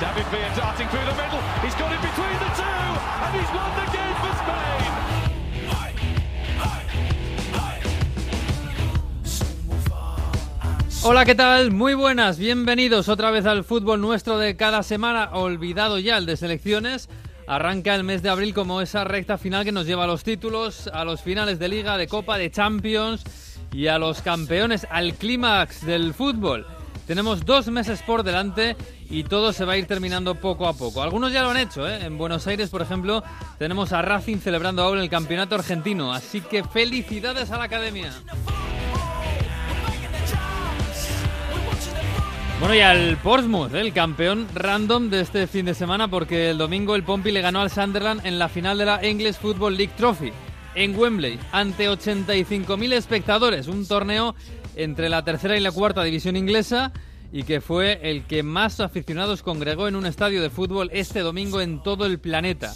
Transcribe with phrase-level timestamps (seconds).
[0.00, 1.40] David Villa darting through the middle.
[1.60, 4.86] He's got it between the two, and he's won the game for Spain.
[11.02, 11.72] Hola, ¿qué tal?
[11.72, 16.36] Muy buenas, bienvenidos otra vez al fútbol nuestro de cada semana, olvidado ya el de
[16.36, 17.08] selecciones.
[17.48, 20.88] Arranca el mes de abril como esa recta final que nos lleva a los títulos,
[20.92, 23.24] a los finales de liga, de copa, de Champions
[23.72, 26.66] y a los campeones, al clímax del fútbol.
[27.08, 28.76] Tenemos dos meses por delante
[29.10, 31.02] y todo se va a ir terminando poco a poco.
[31.02, 32.04] Algunos ya lo han hecho, ¿eh?
[32.04, 33.22] En Buenos Aires, por ejemplo,
[33.58, 36.12] tenemos a Racing celebrando ahora el campeonato argentino.
[36.12, 38.12] Así que felicidades a la academia.
[42.60, 43.80] Bueno, y al Portsmouth, ¿eh?
[43.80, 47.60] el campeón random de este fin de semana, porque el domingo el Pompi le ganó
[47.60, 50.32] al Sunderland en la final de la English Football League Trophy
[50.74, 53.68] en Wembley, ante 85.000 espectadores.
[53.68, 54.34] Un torneo
[54.74, 56.92] entre la tercera y la cuarta división inglesa
[57.32, 61.60] y que fue el que más aficionados congregó en un estadio de fútbol este domingo
[61.60, 62.72] en todo el planeta.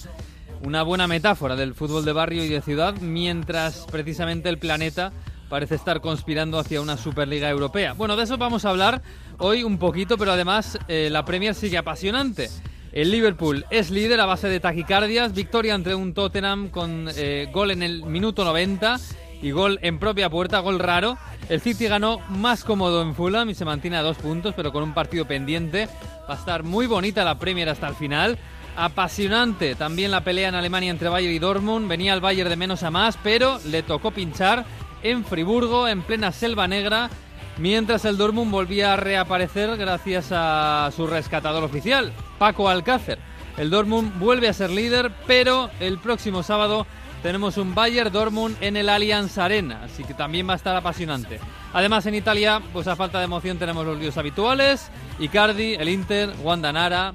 [0.64, 5.12] Una buena metáfora del fútbol de barrio y de ciudad, mientras precisamente el planeta
[5.48, 7.94] parece estar conspirando hacia una Superliga Europea.
[7.94, 9.03] Bueno, de eso vamos a hablar
[9.39, 12.48] hoy un poquito, pero además eh, la Premier sigue apasionante.
[12.92, 17.70] El Liverpool es líder a base de taquicardias, victoria ante un Tottenham con eh, gol
[17.70, 18.98] en el minuto 90
[19.43, 21.19] y gol en propia puerta, gol raro.
[21.48, 24.83] El City ganó más cómodo en Fulham y se mantiene a dos puntos, pero con
[24.83, 25.89] un partido pendiente.
[26.31, 28.39] Va a estar muy bonita la Premier hasta el final.
[28.77, 31.89] Apasionante también la pelea en Alemania entre Bayern y Dortmund.
[31.89, 34.65] Venía el Bayern de menos a más, pero le tocó pinchar
[35.03, 37.11] en Friburgo, en plena selva negra,
[37.59, 43.19] mientras el Dortmund volvía a reaparecer gracias a su rescatador oficial, Paco Alcácer.
[43.56, 46.87] El Dortmund vuelve a ser líder, pero el próximo sábado
[47.22, 51.38] tenemos un Bayern Dortmund en el Allianz Arena, así que también va a estar apasionante.
[51.72, 56.33] Además en Italia, pues a falta de emoción tenemos los líos habituales, Icardi, el Inter,
[56.43, 57.15] Wanda Nara,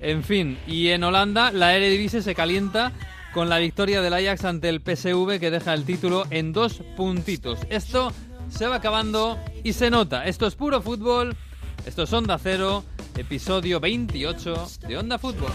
[0.00, 2.92] en fin, y en Holanda la Eredivisie se calienta
[3.34, 7.58] con la victoria del Ajax ante el PSV que deja el título en dos puntitos.
[7.68, 8.12] Esto
[8.48, 10.26] se va acabando y se nota.
[10.26, 11.36] Esto es puro fútbol.
[11.86, 12.84] Esto es Onda Cero,
[13.16, 15.52] episodio 28 de Onda Fútbol.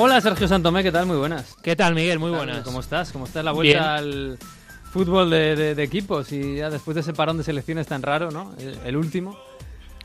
[0.00, 1.06] Hola Sergio Santomé, ¿qué tal?
[1.06, 1.56] Muy buenas.
[1.62, 2.18] ¿Qué tal, Miguel?
[2.18, 2.62] Muy buenas.
[2.62, 3.10] ¿Cómo estás?
[3.10, 4.38] ¿Cómo está la vuelta al
[4.92, 6.30] fútbol de, de- de equipos?
[6.32, 8.52] Y ya después de ese parón de selecciones tan raro, ¿no?
[8.58, 9.36] El, el último.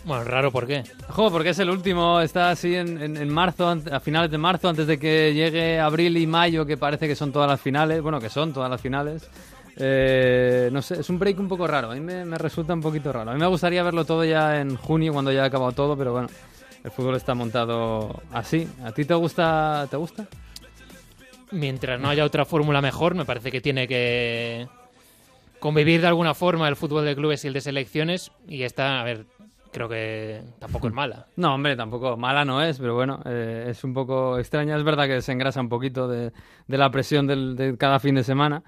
[0.05, 0.83] Bueno, raro, ¿por qué?
[1.09, 4.67] Jo, porque es el último, está así en, en- en marzo, a finales de marzo,
[4.67, 8.01] antes de que llegue abril y mayo, que parece que son todas las finales.
[8.01, 9.29] Bueno, que son todas las finales.
[9.77, 11.91] Eh, no sé, es un break un poco raro.
[11.91, 13.29] A mí me, me resulta un poquito raro.
[13.31, 16.11] A mí me gustaría verlo todo ya en junio, cuando ya ha acabado todo, pero
[16.13, 16.27] bueno,
[16.83, 18.67] el fútbol está montado así.
[18.83, 19.87] ¿A ti te gusta?
[19.89, 20.27] ¿Te gusta?
[21.51, 24.67] Mientras no haya otra fórmula mejor, me parece que tiene que
[25.59, 28.31] convivir de alguna forma el fútbol de clubes y el de selecciones.
[28.47, 29.25] Y esta, a ver,
[29.71, 31.27] creo que tampoco es mala.
[31.35, 34.75] No, hombre, tampoco mala no es, pero bueno, eh, es un poco extraña.
[34.77, 36.31] Es verdad que se engrasa un poquito de,
[36.67, 38.63] de la presión del- de cada fin de semana.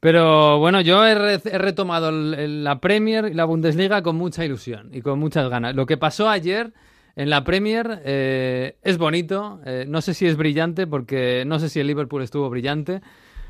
[0.00, 4.16] Pero bueno, yo he, re- he retomado el- el- la Premier y la Bundesliga con
[4.16, 5.74] mucha ilusión y con muchas ganas.
[5.76, 6.72] Lo que pasó ayer
[7.16, 9.60] en la Premier eh, es bonito.
[9.64, 13.00] eh, no sé si es brillante, porque no sé si el Liverpool estuvo brillante.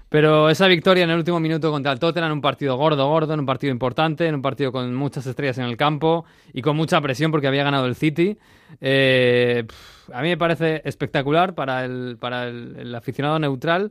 [0.08, 3.34] Pero esa victoria en el último minuto contra el Tottenham, en un partido gordo, gordo,
[3.34, 6.76] en un partido importante, en un partido con muchas estrellas en el campo y con
[6.76, 8.38] mucha presión porque había ganado el City,
[8.80, 9.64] eh,
[10.12, 13.90] a mí me parece espectacular para el, para el aficionado neutral.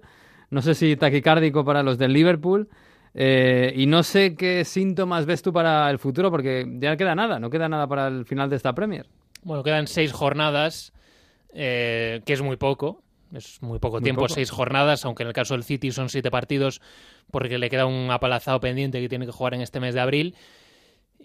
[0.50, 2.70] No sé si taquicárdico para los del Liverpool.
[3.16, 7.16] eh, y no sé qué síntomas ves tú para el futuro, porque ya no queda
[7.16, 9.08] nada, no queda nada para el final de esta Premier.
[9.44, 10.94] Bueno, quedan seis jornadas,
[11.54, 13.02] eh, que es muy poco.
[13.34, 14.34] Es muy poco Muy tiempo, poco.
[14.34, 16.82] seis jornadas, aunque en el caso del City son siete partidos,
[17.32, 20.36] porque le queda un apalazado pendiente que tiene que jugar en este mes de abril.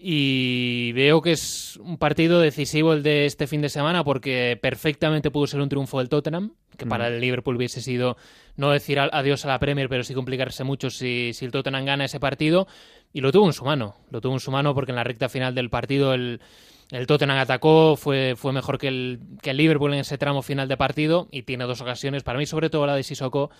[0.01, 5.29] Y veo que es un partido decisivo el de este fin de semana porque perfectamente
[5.29, 8.15] pudo ser un triunfo del Tottenham, que para el Liverpool hubiese sido
[8.55, 12.05] no decir adiós a la Premier, pero sí complicarse mucho si, si el Tottenham gana
[12.05, 12.65] ese partido.
[13.11, 15.27] Y lo tuvo en su mano, lo tuvo en su mano porque en la recta
[15.27, 16.39] final del partido el,
[16.91, 20.67] el Tottenham atacó, fue, fue mejor que el, que el Liverpool en ese tramo final
[20.67, 23.51] de partido y tiene dos ocasiones, para mí sobre todo la de Sissoko,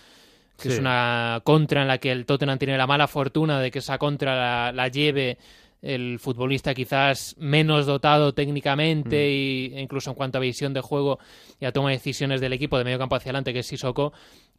[0.60, 3.78] que es una contra en la que el Tottenham tiene la mala fortuna de que
[3.78, 5.38] esa contra la, la lleve
[5.82, 9.30] el futbolista quizás menos dotado técnicamente Mm.
[9.30, 11.18] y, e incluso en cuanto a visión de juego
[11.58, 14.12] y a toma de decisiones del equipo de medio campo hacia adelante, que es Sissoko,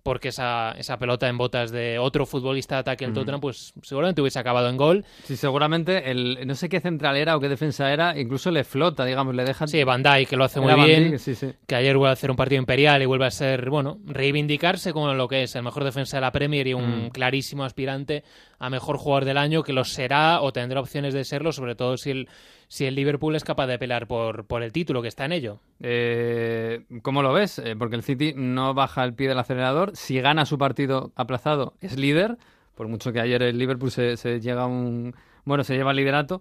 [0.03, 3.15] porque esa, esa pelota en botas de otro futbolista de ataque del Mm.
[3.15, 5.05] Tottenham, pues seguramente hubiese acabado en gol.
[5.23, 9.05] Sí, seguramente el, no sé qué central era o qué defensa era, incluso le flota,
[9.05, 9.67] digamos, le deja...
[9.67, 11.11] Sí, Van Dijk, que lo hace muy Era bien.
[11.11, 11.51] Dijk, sí, sí.
[11.67, 15.13] que ayer vuelve a hacer un partido imperial y vuelve a ser, bueno, reivindicarse como
[15.13, 17.09] lo que es el mejor defensa de la Premier y un Mm.
[17.09, 18.23] clarísimo aspirante
[18.59, 21.97] a mejor jugador del año, que lo será o tendrá opciones de serlo, sobre todo
[21.97, 22.29] si el,
[22.71, 25.59] si el Liverpool es capaz de pelear por, por el título, que está en ello.
[25.81, 27.59] Eh, ¿Cómo lo ves?
[27.59, 29.91] Eh, porque el City no baja el pie del acelerador.
[29.93, 32.37] Si gana su partido aplazado, es líder.
[32.75, 35.13] Por mucho que ayer el Liverpool se, se llega a un.
[35.43, 36.39] Bueno, se lleva el liderato.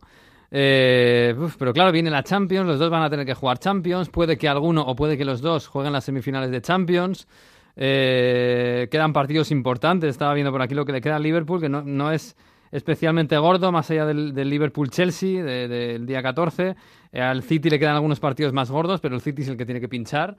[0.52, 2.64] Eh, pero claro, viene la Champions.
[2.64, 4.08] Los dos van a tener que jugar Champions.
[4.08, 7.26] Puede que alguno o puede que los dos jueguen las semifinales de Champions.
[7.74, 10.10] Eh, quedan partidos importantes.
[10.10, 12.36] Estaba viendo por aquí lo que le queda al Liverpool, que no, no es
[12.72, 16.76] especialmente gordo, más allá del, del Liverpool-Chelsea de- del día 14.
[17.12, 19.64] Eh, al City le quedan algunos partidos más gordos, pero el City es el que
[19.66, 20.36] tiene que pinchar.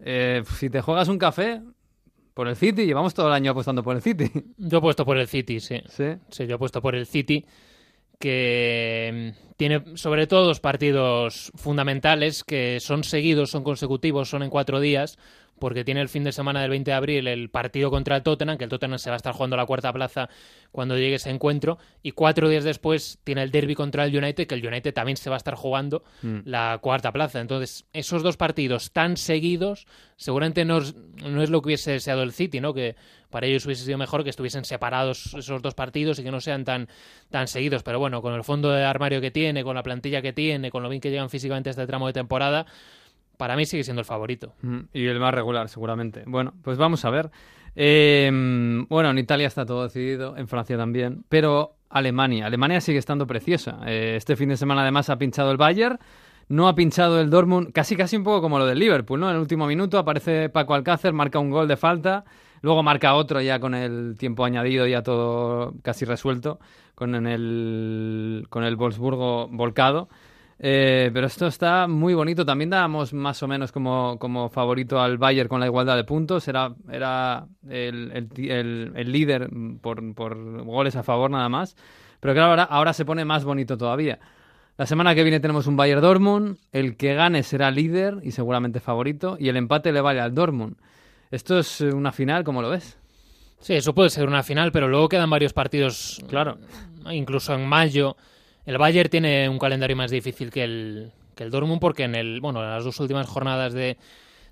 [0.00, 1.60] Eh, si te juegas un café,
[2.34, 4.30] por el City, llevamos todo el año apostando por el City.
[4.56, 5.82] Yo he puesto por el City, sí.
[5.88, 6.14] sí.
[6.30, 7.44] Sí, yo he puesto por el City,
[8.18, 14.50] que mm, tiene sobre todo dos partidos fundamentales que son seguidos, son consecutivos, son en
[14.50, 15.18] cuatro días,
[15.62, 18.58] porque tiene el fin de semana del 20 de abril el partido contra el Tottenham,
[18.58, 20.28] que el Tottenham se va a estar jugando la cuarta plaza
[20.72, 24.56] cuando llegue ese encuentro, y cuatro días después tiene el derby contra el United, que
[24.56, 26.38] el United también se va a estar jugando Mm.
[26.46, 27.40] la cuarta plaza.
[27.40, 29.86] Entonces, esos dos partidos tan seguidos,
[30.16, 32.74] seguramente no es, no es lo que hubiese deseado el City, ¿no?
[32.74, 32.96] Que
[33.30, 36.64] para ellos hubiese sido mejor que estuviesen separados esos dos partidos y que no sean
[36.64, 36.88] tan,
[37.30, 37.84] tan seguidos.
[37.84, 40.82] Pero bueno, con el fondo de armario que tiene, con la plantilla que tiene, con
[40.82, 42.66] lo bien que llegan físicamente a este tramo de temporada,
[43.42, 44.54] para mí sigue siendo el favorito.
[44.62, 46.22] Mm, Y el más regular, seguramente.
[46.26, 47.32] Bueno, pues vamos a ver.
[47.74, 48.30] Eh,
[48.88, 52.46] bueno, en Italia está todo decidido, en Francia también, pero Alemania.
[52.46, 53.80] Alemania sigue estando preciosa.
[53.84, 55.98] Eh, este fin de semana además ha pinchado el Bayern,
[56.46, 59.28] no ha pinchado el Dortmund, casi casi un poco como lo del Liverpool, ¿no?
[59.28, 62.24] En el último minuto aparece Paco Alcácer, marca un gol de falta,
[62.60, 66.60] luego marca otro ya con el tiempo añadido, ya todo casi resuelto,
[66.94, 70.08] con el, con el Wolfsburgo volcado.
[70.64, 72.46] Eh, pero esto está muy bonito.
[72.46, 76.46] También dábamos más o menos como, como favorito al Bayern con la igualdad de puntos.
[76.46, 79.50] Era, era el, el el- el líder
[79.80, 81.76] por, por goles a favor nada más.
[82.20, 84.20] Pero claro, ahora, ahora se pone más bonito todavía.
[84.78, 86.56] La semana que viene tenemos un Bayern Dortmund.
[86.70, 89.36] El que gane será líder y seguramente favorito.
[89.40, 90.76] Y el empate le vale al Dortmund.
[91.32, 92.98] Esto es una final, ¿cómo lo ves?
[93.58, 96.58] Sí, eso puede ser una final, pero luego quedan varios partidos, Claro.
[97.10, 98.16] incluso en mayo.
[98.66, 102.40] El Bayern tiene un calendario más difícil que el, que el Dortmund porque en el,
[102.40, 103.96] bueno, las dos últimas jornadas de,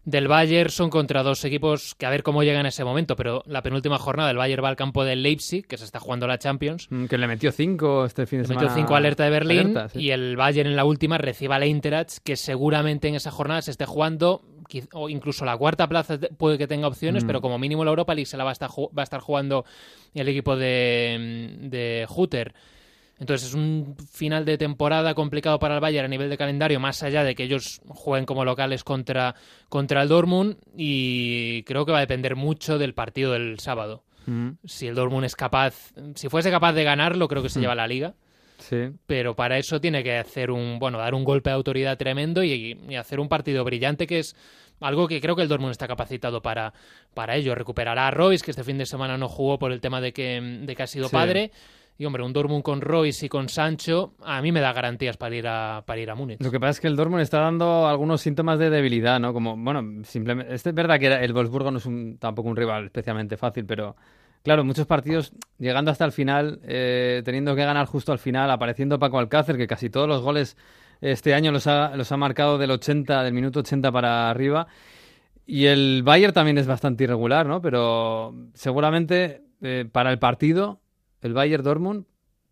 [0.04, 3.42] del Bayern son contra dos equipos que a ver cómo llegan en ese momento, pero
[3.46, 6.38] la penúltima jornada el Bayern va al campo del Leipzig, que se está jugando la
[6.38, 8.68] Champions, Mm, Que le metió cinco este fin de le semana.
[8.68, 10.00] metió 5 alerta de Berlín Alerta, sí.
[10.00, 13.70] y el Bayern en la última recibe al Eintracht que seguramente en esa jornada se
[13.70, 14.42] esté jugando
[14.92, 17.26] o incluso la cuarta plaza puede que tenga opciones, Mm.
[17.26, 19.64] pero como mínimo la Europa League se la va a estar, va a estar jugando
[20.14, 22.54] el equipo de, de Hutter.
[23.20, 27.02] Entonces es un final de temporada complicado para el Bayern a nivel de calendario, más
[27.02, 29.34] allá de que ellos jueguen como locales contra,
[29.69, 34.02] contra el Dortmund y creo que va a depender mucho del partido del sábado.
[34.26, 37.62] Mm, Si el Dortmund es capaz, si fuese capaz de ganarlo, creo que se Mm.
[37.62, 38.14] lleva la liga
[38.59, 38.90] Sí.
[39.06, 42.78] pero para eso tiene que hacer un bueno dar un golpe de autoridad tremendo y,
[42.88, 44.37] y hacer un partido brillante que es
[44.80, 46.73] algo que creo que el Dortmund está capacitado para,
[47.14, 50.00] para ello recuperará a Royce que este fin de semana no jugó por el tema
[50.02, 51.12] de que, de que ha sido Sí.
[51.12, 51.50] padre
[52.00, 55.37] y hombre un Dortmund con Royce y con Sancho a mí me da garantías para
[55.37, 57.87] ir a para ir a Múnich Lo que pasa es que el Dortmund está dando
[57.87, 59.35] algunos síntomas de debilidad, ¿no?
[59.35, 60.54] Como, bueno, simplemente...
[60.54, 63.97] Es verdad que el Wolfsburgo no es un, tampoco un rival especialmente fácil, pero...
[64.42, 68.99] Claro, muchos partidos llegando hasta el final, eh, teniendo que ganar justo al final, apareciendo
[68.99, 70.57] Paco Alcácer, que casi todos los goles
[71.02, 74.69] este año los ha, los ha marcado del 80, del minuto 80 para arriba.
[75.45, 77.61] Y el Bayern también es bastante irregular, ¿no?
[77.61, 80.79] Pero seguramente eh, para el partido,
[81.22, 82.04] el Bayern Dortmund,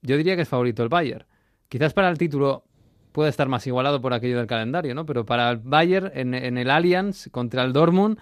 [0.02, 1.24] yo diría que es favorito el Bayern.
[1.68, 2.64] Quizás para el título
[3.12, 5.04] puede estar más igualado por aquello del calendario, ¿no?
[5.06, 8.18] Pero para el Bayern en, en el Allianz contra el Dortmund,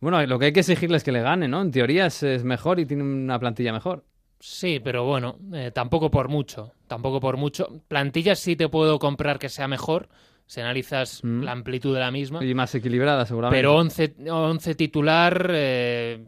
[0.00, 1.60] bueno, lo que hay que exigirle es que le gane, ¿no?
[1.60, 4.04] En teoría es, es mejor y tiene una plantilla mejor.
[4.38, 7.82] Sí, pero bueno, eh, tampoco por mucho, tampoco por mucho.
[7.88, 10.08] Plantillas sí te puedo comprar que sea mejor,
[10.46, 11.42] si analizas Mm.
[11.42, 12.42] la amplitud de la misma.
[12.44, 13.58] Y más equilibrada, seguramente.
[13.58, 16.24] Pero 11, 11 titular, eh,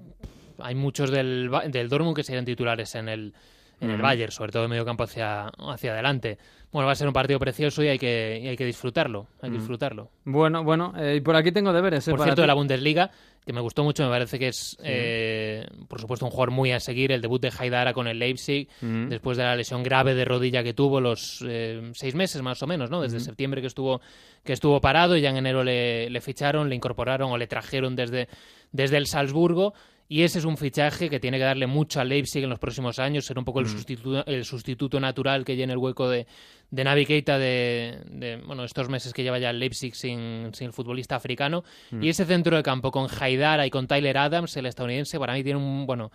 [0.63, 3.35] hay muchos del, del Dortmund que serían titulares en el,
[3.81, 4.01] en el.
[4.01, 6.39] Bayern, sobre todo de medio campo hacia, hacia adelante.
[6.71, 9.27] Bueno, va a ser un partido precioso y hay que, y hay que disfrutarlo.
[9.43, 10.09] Hay que disfrutarlo.
[10.25, 12.09] Bueno, bueno, eh, y por aquí tengo deberes.
[12.09, 12.45] eh, Por para cierto, ti.
[12.45, 13.11] de la Bundesliga,
[13.45, 16.81] que me gustó mucho, me parece que es, eh, por supuesto, un jugador muy a
[16.81, 20.63] seguir, el debut de Haidara con el Leipzig, después de la lesión grave de rodilla
[20.63, 23.03] que tuvo los eh, seis meses más o menos, ¿no?
[23.03, 24.01] Desde septiembre que estuvo,
[24.43, 27.97] que estuvo parado y ya en enero le, le ficharon, le incorporaron o le trajeron
[27.97, 28.29] desde,
[28.71, 29.75] desde el Salzburgo.
[30.13, 32.99] Y ese es un fichaje que tiene que darle mucho al Leipzig en los próximos
[32.99, 33.69] años, ser un poco el, Mm.
[33.71, 36.27] sustituto, el sustituto natural que llene el hueco de,
[36.71, 40.67] de Navi Keita de, de, bueno, estos meses que lleva ya el Leipzig sin, sin
[40.67, 41.65] el futbolista africano.
[41.93, 42.03] Mm.
[42.03, 45.43] Y ese centro de campo con Haidara y con Tyler Adams, el estadounidense, para mí
[45.43, 46.13] tiene un, bueno,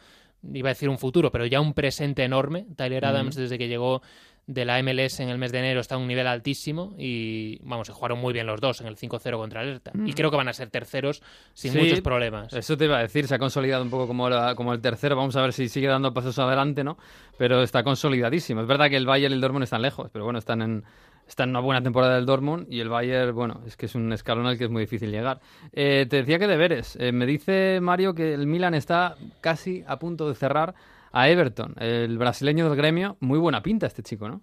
[0.54, 2.68] iba a decir un futuro, pero ya un presente enorme.
[2.76, 4.04] Tyler Adams, desde que llegó
[4.48, 7.88] de la MLS en el mes de enero, está a un nivel altísimo y, vamos,
[7.88, 9.92] se jugaron muy bien los dos en el 5-0 contra el Hertha.
[10.06, 11.22] Y creo que van a ser terceros
[11.54, 12.54] sin Sí, muchos problemas.
[12.54, 15.18] Eso te iba a decir, se ha consolidado un poco como, la- como el tercero.
[15.18, 16.98] Vamos a ver si sigue dando pasos adelante, ¿no?
[17.38, 18.62] Pero está consolidadísimo.
[18.62, 20.84] Es verdad que el Bayern y el Dortmund están lejos, pero bueno, están en,
[21.28, 24.14] están en una buena temporada del Dortmund y el Bayern, bueno, es que es un
[24.14, 25.42] escalón al que es muy difícil llegar.
[25.74, 26.96] Eh, te decía que deberes.
[27.02, 30.74] Eh, me dice Mario que el Milan está casi a punto de cerrar
[31.12, 33.18] a Everton, el brasileño del gremio.
[33.20, 34.42] Muy buena pinta este chico, ¿no?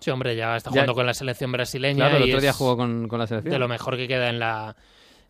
[0.00, 2.52] Sí, hombre, ya está Ya- jugando con la selección brasileña Claro, el y otro día
[2.52, 3.52] jugó con, con la selección.
[3.52, 4.76] de lo mejor que queda en la,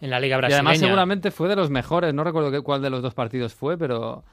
[0.01, 0.61] en la liga Y brasileña.
[0.61, 3.77] además seguramente fue de los mejores, no recuerdo qué- cuál de los dos partidos fue,
[3.79, 4.25] pero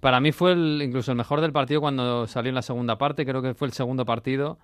[0.00, 3.24] para mí fue el, incluso el mejor del partido cuando salió en la segunda parte,
[3.26, 4.58] creo que fue el segundo partido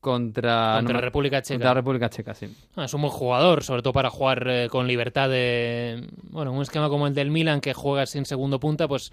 [0.00, 1.54] contra, contra no República Checa.
[1.56, 2.54] contra República Checa, sí.
[2.76, 6.06] Ah, es un buen jugador, sobre todo para jugar eh, con libertad de...
[6.30, 9.12] Bueno, un esquema como el del Milan que juega sin segundo punta, pues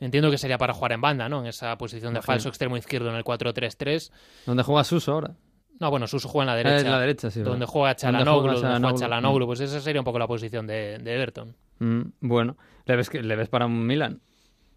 [0.00, 1.40] entiendo que sería para jugar en banda, ¿no?
[1.40, 4.10] En esa posición de falso extremo izquierdo en el 4-3-3.
[4.46, 5.34] ¿Dónde juega Suso ahora?
[5.78, 6.86] No, bueno, Suso juega en la Eh, derecha.
[6.86, 7.40] en la derecha, sí.
[7.40, 8.94] donde juega ¿Dónde Chalanoglu, donde juega?
[8.98, 11.56] Chalanoglu, pues esa sería un poco la posición de, de Everton.
[11.78, 14.20] Mm, bueno, ¿le ves, que, ¿le ves para un Milan?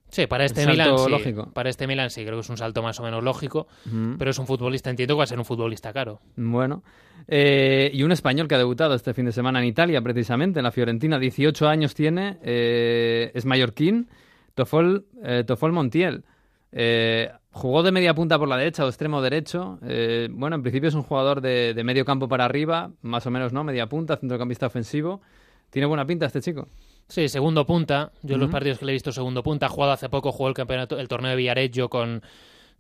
[0.10, 1.10] Sí, para este Milan sí.
[1.10, 1.52] lógico.
[1.54, 4.30] Para este Milan sí, creo que es un salto más o menos lógico, Mm, pero
[4.32, 6.22] es un futbolista, entiendo que va a ser un futbolista caro.
[6.36, 6.84] Bueno.
[7.28, 10.64] Eh, y un español que ha debutado este fin de semana en Italia, precisamente, en
[10.64, 11.18] la Fiorentina.
[11.20, 14.08] 18 años tiene, eh, es mallorquín,
[14.56, 16.24] Tofol, eh, Tofol Montiel.
[16.72, 19.80] Eh, jugó de media punta por la derecha o extremo derecho.
[19.86, 23.32] Eh, bueno, en principio es un jugador de, de medio campo para arriba, más o
[23.32, 23.64] menos, ¿no?
[23.64, 25.22] Media punta, centrocampista ofensivo.
[25.70, 26.68] Tiene buena pinta este chico.
[27.08, 28.12] Sí, segundo punta.
[28.22, 28.54] Yo en los Ujú.
[28.54, 31.08] partidos que le he visto segundo punta, ha jugado hace poco, jugó el campeonato, el
[31.08, 32.22] torneo de Villareggio con,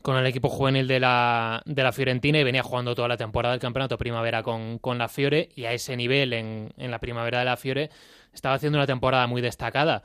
[0.01, 3.53] con el equipo juvenil de la, de la Fiorentina y venía jugando toda la temporada
[3.53, 7.39] del campeonato primavera con, con la Fiore y a ese nivel en, en la primavera
[7.39, 7.89] de la Fiore
[8.33, 10.03] estaba haciendo una temporada muy destacada.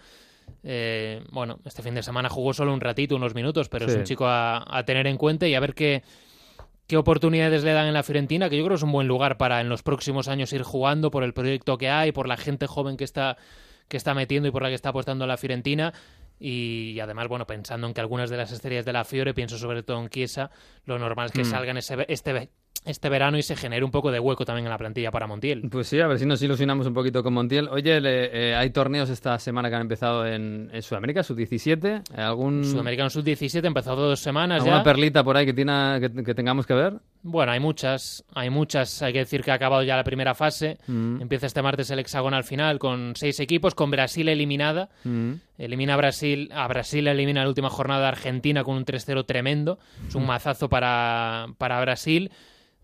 [0.63, 4.05] Eh, bueno, este fin de semana jugó solo un ratito, unos minutos, pero es un
[4.05, 6.03] chico a, a tener en cuenta y a ver qué,
[6.87, 9.37] qué oportunidades le dan en la Fiorentina, que yo creo que es un buen lugar
[9.37, 12.67] para en los próximos años ir jugando por el proyecto que hay, por la gente
[12.67, 13.37] joven que está,
[13.89, 15.93] que está metiendo y por la que está apostando la Fiorentina.
[16.41, 19.83] Y además, bueno, pensando en que algunas de las estrellas de la Fiore, pienso sobre
[19.83, 20.51] todo en Chiesa,
[20.85, 21.51] lo normal es que Mm.
[21.51, 22.49] salgan ese, este,
[22.85, 25.69] este verano y se genere un poco de hueco también en la plantilla para Montiel.
[25.71, 27.69] Pues sí, a ver si nos ilusionamos un poquito con Montiel.
[27.69, 32.03] Oye, le- eh, hay torneos esta semana que han empezado en, en Sudamérica, sub-17.
[32.17, 34.83] ¿Algún, Sudamericano Sub-17 empezó dos semanas ¿Alguna ya.
[34.85, 36.95] perlita por ahí que, tiene, que, que tengamos que ver?
[37.23, 39.03] Bueno, hay muchas, hay muchas.
[39.03, 40.79] Hay que decir que ha acabado ya la primera fase.
[40.87, 44.89] Mm, Empieza este martes el hexagonal final con seis equipos, con Brasil eliminada.
[45.05, 45.33] mm.
[45.59, 49.79] Elimina a Brasil, a Brasil elimina la última jornada a Argentina con un 3-0 tremendo.
[50.07, 52.31] Es un mazazo para, para Brasil.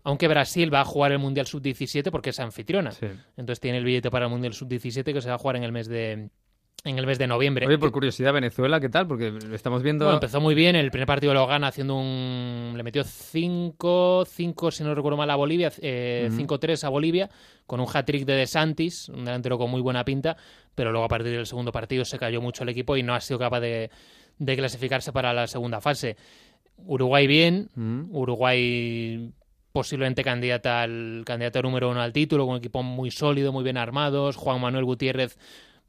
[0.05, 2.91] Aunque Brasil va a jugar el Mundial Sub-17 porque es anfitriona.
[2.91, 3.07] Sí.
[3.35, 5.71] Entonces tiene el billete para el Mundial Sub-17 que se va a jugar en el
[5.71, 6.29] mes de,
[6.83, 7.65] en el mes de noviembre.
[7.65, 9.07] Oye, por curiosidad, Venezuela, ¿qué tal?
[9.07, 10.05] Porque estamos viendo...
[10.05, 10.75] Bueno, empezó muy bien.
[10.75, 12.73] El primer partido lo gana haciendo un.
[12.77, 15.71] Le metió 5, 5 si no recuerdo mal, a Bolivia.
[15.81, 16.41] eh, Ujú.
[16.43, 17.29] 5-3 a Bolivia.
[17.65, 20.37] Con un hat-trick de De Santis, un delantero con muy buena pinta.
[20.75, 23.21] Pero luego a partir del segundo partido se cayó mucho el equipo y no ha
[23.21, 23.89] sido capaz de,
[24.37, 26.15] de clasificarse para la segunda fase.
[26.77, 27.69] Uruguay bien.
[28.11, 29.31] Uruguay
[29.75, 33.75] posiblemente candidata al candidato número uno al título, con un equipo muy sólido, muy bien
[33.75, 34.37] armados.
[34.37, 35.37] Juan Manuel Gutiérrez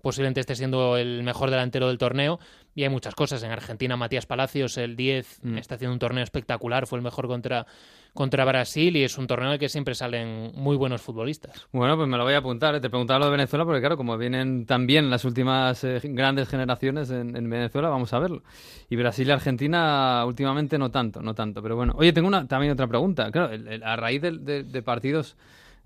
[0.02, 2.40] posiblemente esté siendo el mejor delantero del torneo.
[2.76, 3.42] Y hay muchas cosas.
[3.42, 5.56] En Argentina, Matías Palacios, el 10, Mm.
[5.58, 6.86] está haciendo un torneo espectacular.
[6.86, 7.66] Fue el mejor contra,
[8.12, 11.66] contra Brasil y es un torneo en el que siempre salen muy buenos futbolistas.
[11.72, 12.74] Bueno, pues me lo voy a apuntar.
[12.74, 12.80] ¿eh?
[12.80, 17.08] Te preguntaba lo de Venezuela porque, claro, como vienen también las últimas eh, grandes generaciones
[17.10, 18.42] en, en Venezuela, vamos a verlo.
[18.90, 21.62] Y Brasil y Argentina últimamente no tanto, no tanto.
[21.62, 23.30] Pero bueno, oye, tengo una, también otra pregunta.
[23.32, 25.34] Claro, el- el- a raíz de, de- de partidos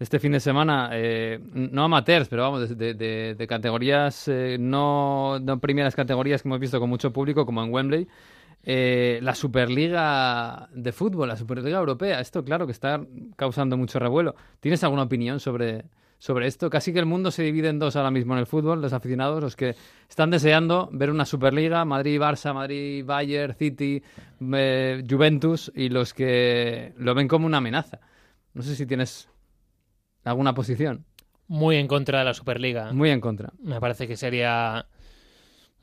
[0.00, 5.94] este fin de semana, eh, no amateurs, pero vamos, de, categorías, eh, no, no primeras
[5.94, 8.08] categorías que hemos visto con mucho público, como en Wembley,
[8.62, 13.00] eh, la Superliga de fútbol, la Superliga Europea, esto claro que está
[13.36, 14.34] causando mucho revuelo.
[14.58, 15.84] ¿Tienes alguna opinión sobre,
[16.20, 16.70] sobre esto.
[16.70, 19.42] Casi que el mundo se divide en dos ahora mismo en el fútbol, los aficionados,
[19.42, 19.74] los que
[20.08, 24.02] están deseando ver una Superliga, Madrid-Barça, Madrid-Bayern, City,
[24.52, 28.00] eh, Juventus, y los que lo ven como una amenaza.
[28.52, 29.29] No sé si tienes
[30.30, 31.04] alguna posición.
[31.48, 32.92] Muy en contra de la Superliga.
[32.92, 33.50] Muy en contra.
[33.62, 34.86] Me parece que sería,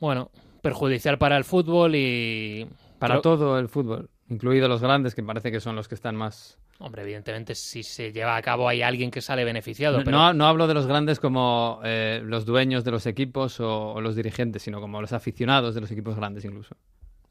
[0.00, 0.30] bueno,
[0.62, 2.66] perjudicial para el fútbol y...
[2.98, 6.58] Para todo el fútbol, incluidos los grandes, que parece que son los que están más...
[6.80, 10.32] Hombre, evidentemente si se lleva a cabo hay alguien que sale beneficiado, No, pero no,
[10.32, 14.14] no hablo de los grandes como eh, los dueños de los equipos o, o los
[14.14, 16.76] dirigentes, sino como los aficionados de los equipos grandes incluso.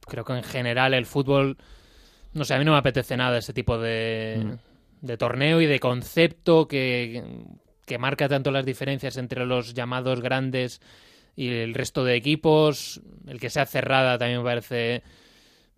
[0.05, 1.57] creo que en general el fútbol,
[2.33, 4.76] no sé, a mí no me apetece nada ese tipo de, Mm.
[5.01, 7.23] De torneo y de concepto que,
[7.85, 10.81] que marca tanto las diferencias entre los llamados grandes
[11.35, 13.01] y el resto de equipos.
[13.27, 15.03] El que sea cerrada también me parece,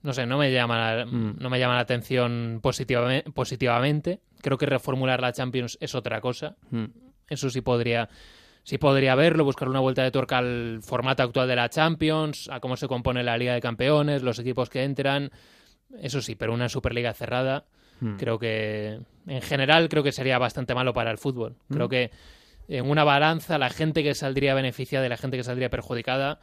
[0.03, 1.35] no sé, no me llama la, Mm.
[1.39, 4.21] no me llama la atención positivame- positivamente.
[4.41, 6.55] Creo que reformular la Champions es otra cosa.
[6.71, 6.85] Mm.
[7.27, 8.09] Eso sí podría,
[8.63, 12.59] sí podría verlo, buscar una vuelta de tuerca al formato actual de la Champions, a
[12.61, 15.29] cómo se compone la Liga de Campeones, los equipos que entran.
[16.01, 17.65] Eso sí, pero una Superliga cerrada,
[18.01, 18.15] Mm.
[18.18, 21.56] creo que en general creo que sería bastante malo para el fútbol.
[21.70, 21.89] Creo Mm.
[21.89, 22.12] que
[22.68, 26.39] en una balanza la gente que saldría beneficiada y la gente que saldría perjudicada,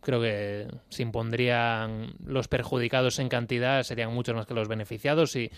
[0.00, 5.50] creo que se impondrían los perjudicados en cantidad, serían muchos más que los beneficiados y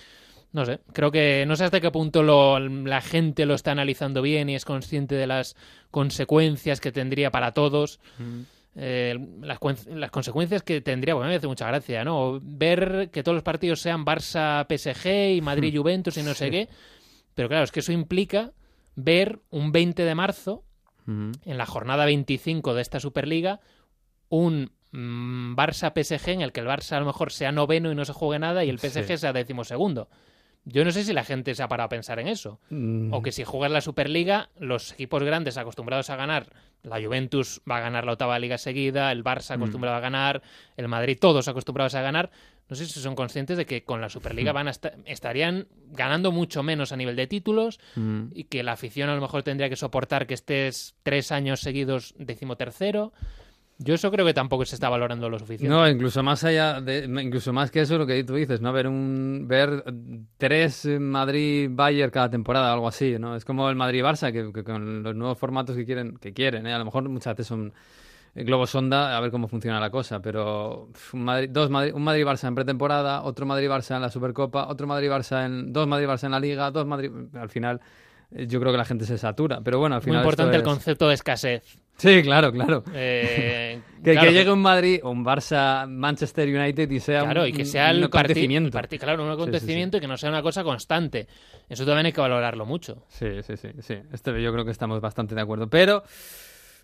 [0.53, 4.23] no sé, creo que no sé hasta qué punto lo- la gente lo está analizando
[4.23, 5.55] bien y es consciente de las
[5.91, 8.01] consecuencias que tendría para todos.
[8.19, 8.43] Mm.
[8.79, 12.39] Eh, las, las consecuencias que tendría, bueno, me hace mucha gracia, ¿no?
[12.43, 16.69] Ver que todos los partidos sean Barça-PSG y Madrid-Juventus y no sé qué.
[17.35, 18.53] Pero claro, es que eso implica
[18.95, 20.65] ver un 20 de marzo,
[21.07, 23.61] en la jornada 25 de esta Superliga,
[24.29, 28.05] un mm, Barça-PSG en el que el Barça a lo mejor sea noveno y no
[28.05, 29.17] se juegue nada y el PSG Sí.
[29.19, 30.09] sea decimosegundo.
[30.69, 32.59] Yo no sé si la gente se ha parado a pensar en eso.
[32.71, 33.13] Mm.
[33.15, 36.49] O que si juegas la Superliga, los equipos grandes acostumbrados a ganar,
[36.83, 40.43] la Juventus va a ganar la octava liga seguida, el Barça acostumbrado a ganar,
[40.77, 42.31] el Madrid, todos acostumbrados a ganar.
[42.69, 46.33] No sé si son conscientes de que con la Superliga van a esta- estarían ganando
[46.33, 48.25] mucho menos a nivel de títulos Mm.
[48.35, 52.13] y que la afición a lo mejor tendría que soportar que estés tres años seguidos
[52.19, 53.13] decimotercero.
[53.79, 55.69] Yo eso creo que tampoco se está valorando lo suficiente.
[55.75, 58.73] No, incluso más allá de, incluso más que eso, lo que tú dices, ¿no?
[58.73, 59.85] Ver un ver
[60.39, 63.37] tres Madrid Bayern cada temporada, algo así, ¿no?
[63.37, 66.67] Es como el Madrid Barça, que, que con los nuevos formatos que quieren, que quieren,
[66.67, 66.73] ¿eh?
[66.73, 67.75] A lo mejor muchas veces son
[68.35, 72.25] globos sonda a ver cómo funciona la cosa, pero un Madrid, dos Madrid, un Madrid
[72.25, 76.07] Barça en pretemporada, otro Madrid Barça en la Supercopa, otro Madrid Barça en dos Madrid
[76.07, 77.81] Barça en la Liga, dos Madrid, al final
[78.31, 80.63] eh, yo creo que la gente se satura, pero bueno, al Muy final importante el
[80.63, 81.79] es- concepto de escasez.
[81.97, 82.85] Sí, claro, claro.
[82.95, 87.43] Eh, Que, claro, que llegue un Madrid o un Barça Manchester United y sea Claro,
[87.43, 88.67] un, y que sea un el parti- acontecimiento.
[88.79, 89.43] el parti- claro, un sí, sí.
[89.43, 91.27] acontecimiento y que no sea una cosa constante.
[91.69, 93.03] Eso también hay que valorarlo mucho.
[93.09, 93.95] Sí, sí, sí, sí.
[94.13, 95.69] Este yo creo que estamos bastante de acuerdo.
[95.69, 96.05] Pero,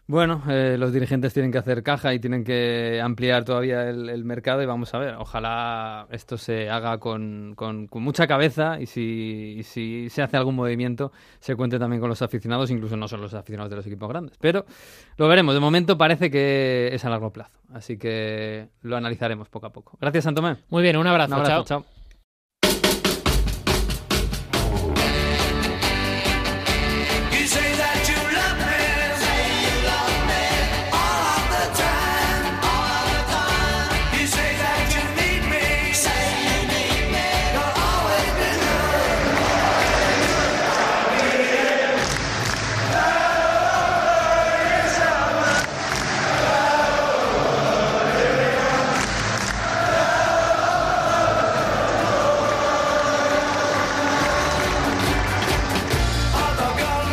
[0.09, 4.25] bueno, eh, los dirigentes tienen que hacer caja y tienen que ampliar todavía el, el
[4.25, 5.15] mercado y vamos a ver.
[5.15, 10.37] Ojalá esto se haga con, con- con mucha cabeza y si, y si se hace
[10.37, 13.87] algún movimiento se cuente también con los aficionados, incluso no solo los aficionados de los
[13.87, 14.37] equipos grandes.
[14.38, 14.67] Pero
[15.17, 15.55] lo veremos.
[15.55, 17.59] De momento parece que es a largo plazo.
[17.73, 19.97] Así que lo analizaremos poco a poco.
[20.01, 20.57] Gracias, Santomé.
[20.69, 21.83] Muy bien, un abrazo, Un abrazo, chao.
[21.83, 21.92] chao.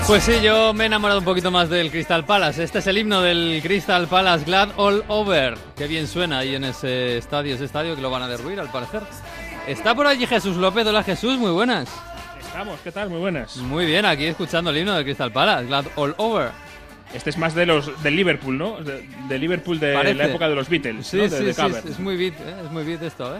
[0.10, 2.64] Pues sí, yo me he enamorado un poquito más del Crystal Palace.
[2.64, 5.56] Este es el himno del Crystal Palace Glad All Over.
[5.78, 8.72] Qué bien suena ahí en ese estadio, ese estadio que lo van a derruir al
[8.72, 9.04] parecer.
[9.68, 10.88] Está por allí Jesús López.
[10.88, 11.90] Hola Jesús, muy buenas.
[12.42, 13.12] Estamos, ¿qué tal?
[13.12, 13.56] Muy buenas.
[13.58, 16.50] Muy bien, aquí escuchando el himno del Crystal Palace, Glad All Over.
[17.14, 18.82] Este es más de los del Liverpool, ¿no?
[18.82, 20.16] De, de Liverpool de Parece.
[20.16, 21.24] la época de los Beatles, Sí, ¿no?
[21.24, 21.84] De, sí, de sí, cover.
[21.88, 22.56] es muy beat, ¿eh?
[22.66, 23.40] es muy beat esto, ¿eh?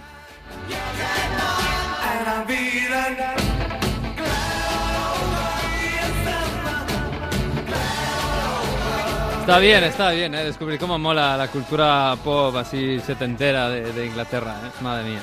[9.50, 10.44] Está bien, está bien, ¿eh?
[10.44, 14.70] Descubrir cómo mola la cultura pop así setentera de, de Inglaterra, ¿eh?
[14.84, 15.22] Madre mía.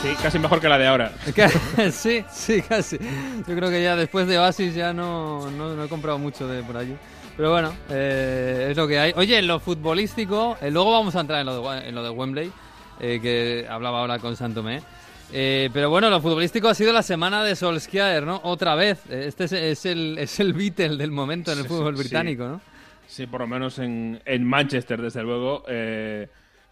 [0.00, 1.10] Sí, casi mejor que la de ahora.
[1.90, 2.96] Sí, sí, casi.
[2.98, 6.62] Yo creo que ya después de Oasis ya no, no, no he comprado mucho de
[6.62, 6.94] por allí.
[7.36, 9.12] Pero bueno, eh, es lo que hay.
[9.16, 12.10] Oye, en lo futbolístico, eh, luego vamos a entrar en lo de, en lo de
[12.10, 12.52] Wembley,
[13.00, 14.80] eh, que hablaba ahora con Santomé.
[15.32, 18.40] Eh, pero bueno, lo futbolístico ha sido la semana de Solskjaer, ¿no?
[18.44, 19.00] Otra vez.
[19.10, 22.02] Este es, es el, es el Beatle del momento en el Sí, fútbol sí.
[22.04, 22.60] británico, ¿no?
[23.18, 25.64] Sí, por lo menos en, en Manchester, desde luego.
[25.66, 26.28] eh,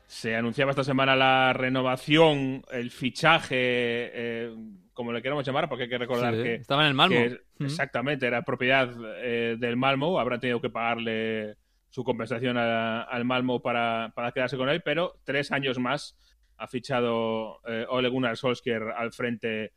[0.06, 4.54] se anunciaba esta semana la renovación, el fichaje, eh,
[4.92, 6.54] como le queramos llamar, porque hay que recordar Sí, que.
[6.54, 7.16] estaba en el Malmo.
[7.16, 7.64] que Mm.
[7.64, 8.88] Exactamente, era propiedad
[9.22, 10.20] eh, del Malmo.
[10.20, 11.56] Habrá tenido que pagarle
[11.90, 16.16] su compensación a- al Malmo para, para quedarse con él, pero tres años más
[16.59, 19.72] ha fichado Ole Gunnar Solskjaer al frente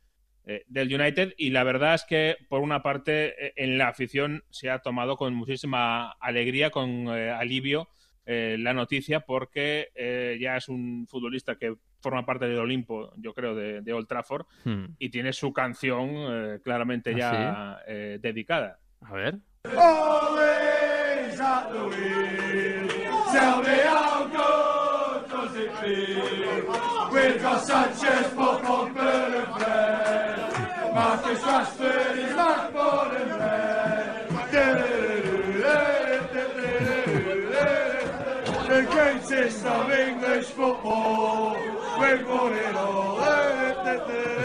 [0.49, 4.43] eh, del United y la verdad es que por una parte eh, en la afición
[4.49, 7.87] se ha tomado con muchísima alegría, con eh, alivio
[8.25, 13.33] eh, la noticia porque eh, ya es un futbolista que forma parte del Olimpo, yo
[13.33, 14.85] creo, de, de Old Trafford Hmm.
[14.97, 18.79] y tiene su canción eh, claramente ¿Ah, ya eh, dedicada.
[19.01, 19.35] A ver.
[31.29, 31.98] Marcus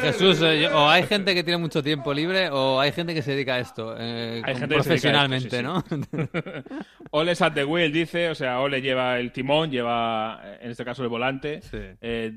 [0.05, 3.33] Jesús, eh, o hay gente que tiene mucho tiempo libre o hay gente que se
[3.33, 5.85] dedica a esto eh, Hay como gente que se dedica a profesionalmente, ¿no?
[7.11, 11.03] Ole at the wheel, dice, o sea, Ole lleva el timón, lleva, en este caso,
[11.03, 11.63] el volante.
[11.63, 11.79] Sí.
[12.01, 12.33] Eh,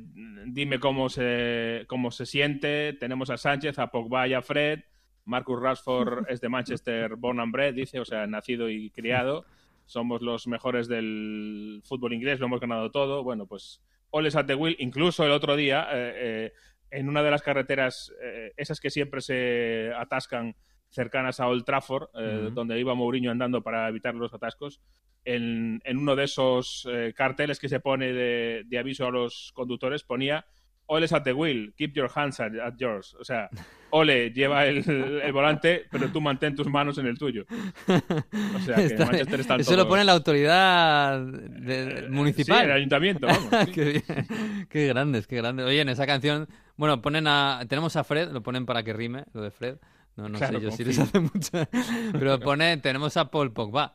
[0.45, 2.93] dime cómo se, cómo se siente.
[2.93, 4.81] Tenemos a Sánchez, a Pogba y a Fred.
[5.25, 9.45] Marcus Rashford es de Manchester, born and bred, dice, o sea, nacido y criado.
[9.85, 13.23] Somos los mejores del fútbol inglés, lo hemos ganado todo.
[13.23, 14.75] Bueno, pues Ole is at the wheel.
[14.79, 16.53] Incluso el otro día, eh, eh,
[16.91, 20.55] en una de las carreteras, eh, esas que siempre se atascan
[20.89, 22.51] cercanas a Old Trafford, eh, Ujú.
[22.51, 24.81] donde iba Mourinho andando para evitar los atascos,
[25.25, 29.51] en, en uno de esos eh, carteles que se pone de, de aviso a los
[29.53, 30.45] conductores ponía
[30.87, 33.13] Ole at the wheel, keep your hands at, at yours.
[33.19, 33.49] O sea,
[33.89, 34.83] Ole lleva el,
[35.21, 37.45] el volante, pero tú mantén tus manos en el tuyo.
[37.87, 42.59] O sea, que Está- Manchester están eso lo pone la autoridad de- Eh, municipal.
[42.59, 43.49] Sí, el ayuntamiento, vamos.
[43.65, 43.71] sí.
[43.71, 44.67] qué, bien.
[44.69, 45.65] Qué grandes, qué grandes.
[45.65, 46.47] Oye, en esa canción,
[46.77, 49.77] bueno, ponen a, tenemos a Fred, lo ponen para que rime, lo de Fred.
[50.15, 51.03] No, no Claro, sé yo si les fin.
[51.03, 51.69] hace mucho.
[52.13, 53.93] Pero pone, tenemos a Paul Pogba.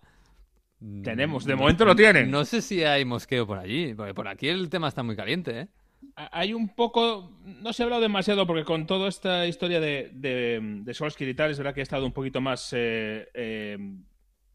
[1.05, 2.31] Tenemos, de momento lo tienen.
[2.31, 5.61] No sé si hay mosqueo por allí, porque por aquí el tema está muy caliente,
[5.61, 5.69] ¿eh?
[6.15, 10.61] Hay un poco, no se ha hablado demasiado porque con toda esta historia de, de,
[10.83, 13.79] de Solskjaer y tal, es verdad que ha estado un poquito más eh, eh,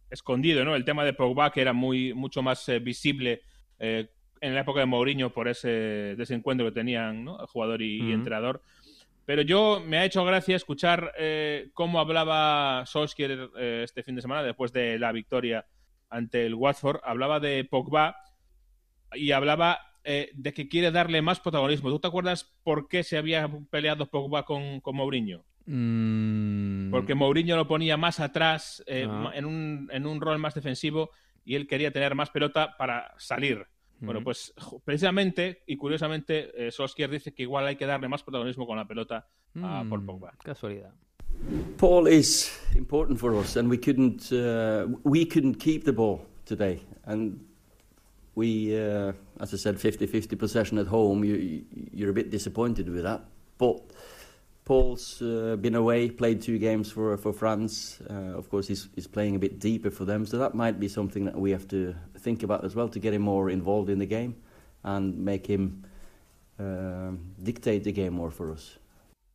[0.10, 0.76] escondido, ¿no?
[0.76, 3.42] El tema de Pogba, que era muy, mucho más eh, visible
[3.80, 7.40] en la época de Mourinho por ese desencuentro que tenían, ¿no?
[7.40, 8.62] El jugador y, y entrenador.
[9.26, 11.14] Pero yo me ha hecho gracia escuchar
[11.74, 13.50] cómo hablaba Solskjaer
[13.84, 15.66] este fin de semana después de la victoria
[16.10, 17.02] ante el Watford.
[17.04, 18.16] Hablaba de Pogba
[19.14, 19.80] y hablaba
[20.10, 21.90] eh, de que quiere darle más protagonismo.
[21.90, 25.44] ¿Tú te acuerdas por qué se había peleado Pogba con, con Mourinho?
[25.66, 29.32] Mm, Porque Mourinho lo ponía más atrás, eh, Ah.
[29.36, 31.10] en, un, en un rol más defensivo,
[31.44, 33.66] y él quería tener más pelota para salir.
[34.00, 34.26] Bueno, Ujú.
[34.26, 34.54] pues
[34.86, 38.88] precisamente y curiosamente, eh, Solskjaer dice que igual hay que darle más protagonismo con la
[38.88, 39.28] pelota
[39.62, 40.34] a Paul mm, Pogba.
[40.44, 40.94] Casualidad.
[41.78, 46.80] Paul is important for us, and we couldn't uh, we couldn't keep the ball today,
[47.06, 47.40] and
[48.38, 51.24] we, uh, as I said, 50-50 possession at home.
[51.26, 53.22] You, you're a bit disappointed with that,
[53.58, 53.82] but
[54.64, 58.00] Paul's uh, been away, played two games for for France.
[58.08, 60.88] Uh, of course, he's he's playing a bit deeper for them, so that might be
[60.88, 63.98] something that we have to think about as well to get him more involved in
[63.98, 64.36] the game
[64.84, 65.84] and make him
[66.60, 68.78] um dictate the game more for us.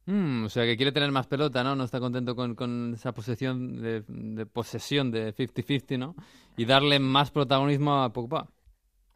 [0.07, 1.75] Mm, o sea, que quiere tener más pelota, ¿no?
[1.75, 6.15] No está contento con, con esa posesión de, de posesión de 50-50, ¿no?
[6.57, 8.49] Y darle más protagonismo a Pogba.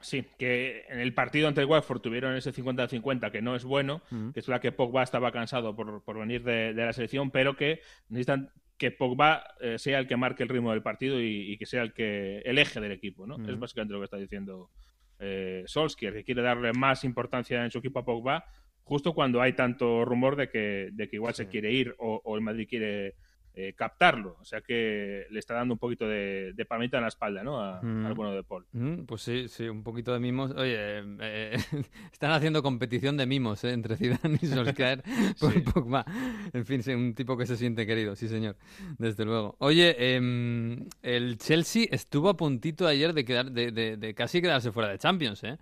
[0.06, 4.02] Sí, que en el partido ante el Watford tuvieron ese 50-50 que no es bueno,
[4.32, 7.56] que es la que Pogba estaba cansado por, por venir de, de la selección, pero
[7.56, 11.58] que necesitan que Pogba eh, sea el que marque el ritmo del partido y, y
[11.58, 13.34] que sea el que el eje del equipo, ¿no?
[13.48, 14.70] Es básicamente lo que está diciendo
[15.18, 18.44] eh, Solskjaer, que quiere darle más importancia en su equipo a Pogba,
[18.84, 22.36] justo cuando hay tanto rumor de que, de que igual se quiere ir o, o
[22.36, 23.16] el Madrid quiere
[23.58, 24.36] eh, captarlo.
[24.38, 27.58] O sea que le está dando un poquito de, de palmita en la espalda, ¿no?
[27.60, 28.06] A- Mm.
[28.06, 28.66] Al bueno de Paul.
[28.72, 30.50] Mm, pues sí, sí, un poquito de mimos.
[30.52, 31.56] Oye, eh, eh,
[32.12, 33.70] están haciendo competición de mimos ¿eh?
[33.72, 35.02] entre Zidane y Solskjaer
[35.40, 35.60] por Sí.
[35.60, 36.04] Pogba.
[36.52, 38.56] En fin, sí, un tipo que se siente querido, sí señor,
[38.98, 39.56] desde luego.
[39.58, 44.70] Oye, em, el Chelsea estuvo a puntito ayer de quedar, de, de- de casi quedarse
[44.70, 45.56] fuera de Champions, ¿eh?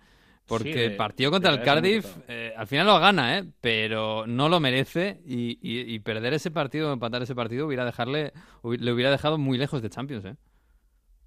[0.47, 3.45] Porque Sí, el partido contra el Cardiff, eh, al final lo gana, ¿eh?
[3.61, 8.31] Pero no lo merece y, y- y perder ese partido, empatar ese partido, hubiera dejarle,
[8.63, 10.35] le hubiera dejado muy lejos de Champions, ¿eh?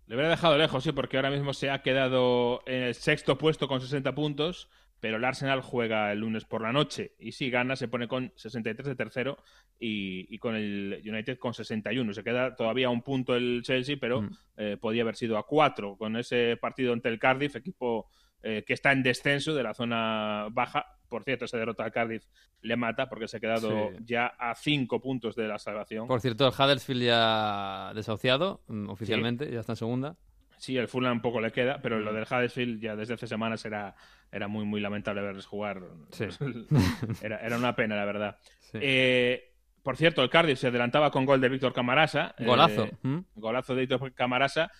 [0.06, 3.66] Le hubiera dejado lejos, sí, porque ahora mismo se ha quedado en el sexto puesto
[3.68, 4.68] con 60 puntos.
[5.00, 8.32] pero el Arsenal juega el lunes por la noche y si gana se pone con
[8.34, 9.38] 63 de tercero
[9.78, 12.12] y, y con el United con 61.
[12.14, 14.30] Se queda todavía a un punto el Chelsea, pero Mm.
[14.56, 18.10] eh, podía haber sido a cuatro con ese partido ante el Cardiff, equipo
[18.42, 20.86] eh, que está en descenso de la zona baja.
[21.08, 22.24] Por cierto, esa derrota al Cardiff
[22.60, 23.96] le mata porque se ha quedado Sí.
[24.04, 26.06] ya a cinco puntos de la salvación.
[26.06, 30.16] Por cierto, el Huddersfield ya desahuciado mm, oficialmente, ya está en segunda.
[30.58, 32.04] Sí, el Fulham un poco le queda, pero Mm.
[32.04, 33.94] lo del Huddersfield ya desde hace semanas era,
[34.30, 35.80] era muy, muy lamentable verles jugar.
[36.10, 36.24] Sí.
[37.22, 38.36] era, era una pena, la verdad.
[38.60, 38.78] Sí.
[38.82, 39.44] Eh,
[39.82, 42.34] por cierto, el Cardiff se adelantaba con gol de Víctor Camarasa.
[42.36, 42.88] eh, Golazo.
[43.02, 43.24] ¿m?
[43.36, 44.70] golazo de Víctor Camarasa.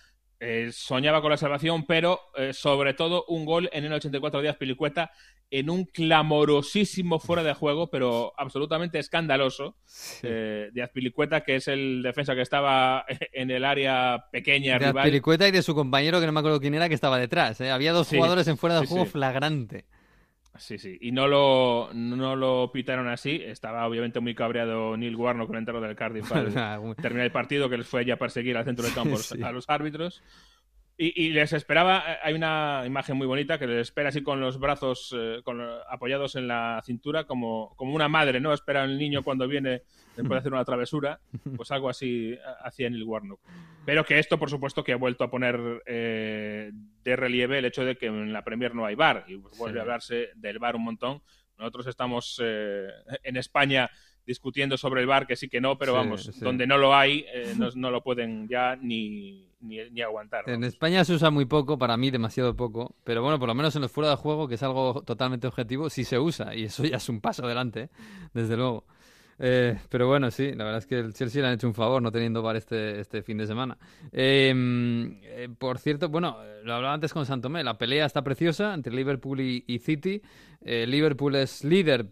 [0.41, 4.55] Eh, soñaba con la salvación, pero eh, sobre todo un gol en el 84 días
[4.55, 5.11] Pilicueta
[5.51, 9.75] en un clamorosísimo fuera de juego, pero absolutamente escandaloso
[10.23, 14.99] eh, de Azpilicueta, que es el defensa que estaba en el área pequeña De rival.
[14.99, 17.59] Azpilicueta y de su compañero, que no me acuerdo quién era, que estaba detrás.
[17.61, 17.71] ¿eh?
[17.71, 19.11] Había dos Sí, jugadores en fuera de sí, juego sí.
[19.11, 19.85] flagrante.
[20.59, 20.97] Sí, sí.
[21.01, 23.41] Y no lo, no lo pitaron así.
[23.43, 26.53] Estaba obviamente muy cabreado Neil Warnock con el entero del Cardiff al
[26.97, 29.41] terminar el partido, que les fue ya a perseguir al centro del campo Sí.
[29.41, 30.21] a los árbitros.
[31.01, 34.41] Y, y les esperaba, eh, hay una imagen muy bonita que les espera así con
[34.41, 38.51] los brazos eh, con, apoyados en la cintura, como, como una madre, ¿no?
[38.51, 39.83] Espera al niño cuando viene
[40.17, 41.21] después de hacer una travesura.
[41.55, 43.39] Pues algo así hacía Neil Warnock.
[43.85, 47.85] Pero que esto, por supuesto, que ha vuelto a poner eh, de relieve el hecho
[47.85, 49.23] de que en la Premier no hay bar.
[49.29, 49.79] Y vuelve Sí.
[49.79, 51.21] a hablarse del bar un montón.
[51.57, 52.89] Nosotros estamos eh,
[53.23, 53.89] en España
[54.25, 56.39] discutiendo sobre el bar, que sí que no, pero Sí, vamos, sí.
[56.41, 60.49] donde no lo hay, eh, no, no lo pueden ya ni, ni, ni aguantar.
[60.49, 60.63] En.
[60.63, 63.81] España se usa muy poco, para mí demasiado poco, pero bueno, por lo menos en
[63.81, 66.97] los fuera de juego, que es algo totalmente objetivo, sí se usa y eso ya
[66.97, 67.89] es un paso adelante, ¿eh?
[68.33, 68.85] desde luego.
[69.41, 72.01] Eh, pero bueno, sí, la verdad es que el Chelsea le han hecho un favor
[72.01, 73.77] no teniendo VAR este, este fin de semana.
[74.11, 74.53] Eh,
[75.23, 79.39] eh, por cierto, bueno, lo hablaba antes con Santomé, la pelea está preciosa entre Liverpool
[79.39, 80.21] y, y City.
[80.61, 82.07] Eh, Liverpool es líder,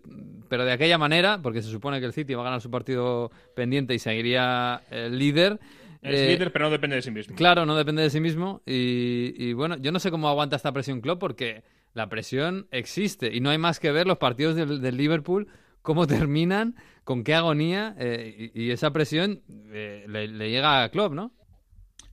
[0.47, 3.29] pero de aquella manera, porque se supone que el City va a ganar su partido
[3.55, 5.59] pendiente y seguiría eh, líder.
[6.01, 7.35] Es Eh, líder, pero no depende de sí mismo.
[7.35, 8.61] Claro, no depende de sí mismo.
[8.65, 13.35] Y, y bueno, yo no sé cómo aguanta esta presión Klopp porque la presión existe
[13.35, 15.47] y no hay más que ver los partidos del, del Liverpool,
[15.81, 20.89] cómo terminan, con qué agonía eh, y, y esa presión eh, le, le llega a
[20.89, 21.31] Klopp, ¿no?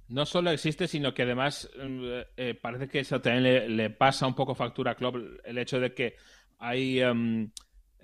[0.08, 4.26] No solo existe, sino que además eh, eh, parece que eso también le, le pasa
[4.26, 6.14] un poco factura a Klopp el hecho de que
[6.58, 7.50] hay em,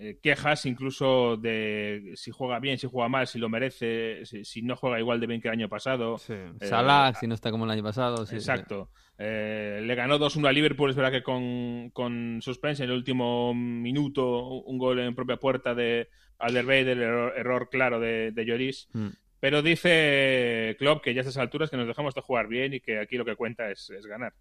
[0.03, 4.63] eh, quejas incluso de si juega bien, si juega mal, si lo merece, si, si
[4.63, 6.17] no juega igual de bien que el año pasado.
[6.29, 8.25] Eh, Salah, si no está como el año pasado.
[8.25, 8.89] sí, Exacto.
[9.19, 13.53] Eh, le ganó 2-1 a Liverpool, es verdad que con, con suspense en el último
[13.53, 16.09] minuto, un gol en propia puerta de
[16.39, 18.89] Alderweireld, error, error claro de, de Lloris.
[18.91, 18.99] sí.
[18.99, 19.11] Mm.
[19.41, 22.81] Pero dice Klopp que ya a estas alturas que nos dejamos de jugar bien y
[22.81, 24.35] que aquí lo que cuenta es, es ganar.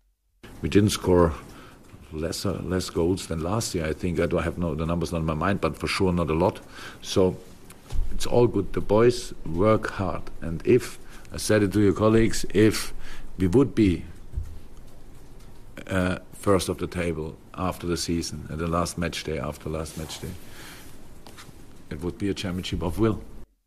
[0.61, 1.31] We didn't score
[2.11, 3.85] lesser, less goals than last year.
[3.85, 6.11] I think I don't have no, the numbers not in my mind, but for sure
[6.13, 6.59] not a lot.
[7.01, 7.37] So
[8.11, 8.73] it's all good.
[8.73, 10.99] The boys work hard, and if
[11.33, 12.93] I said it to your colleagues, if
[13.37, 14.03] we would be
[15.87, 19.97] uh, first of the table after the season, at the last match day, after last
[19.97, 20.31] match day,
[21.89, 23.21] it would be a championship of will.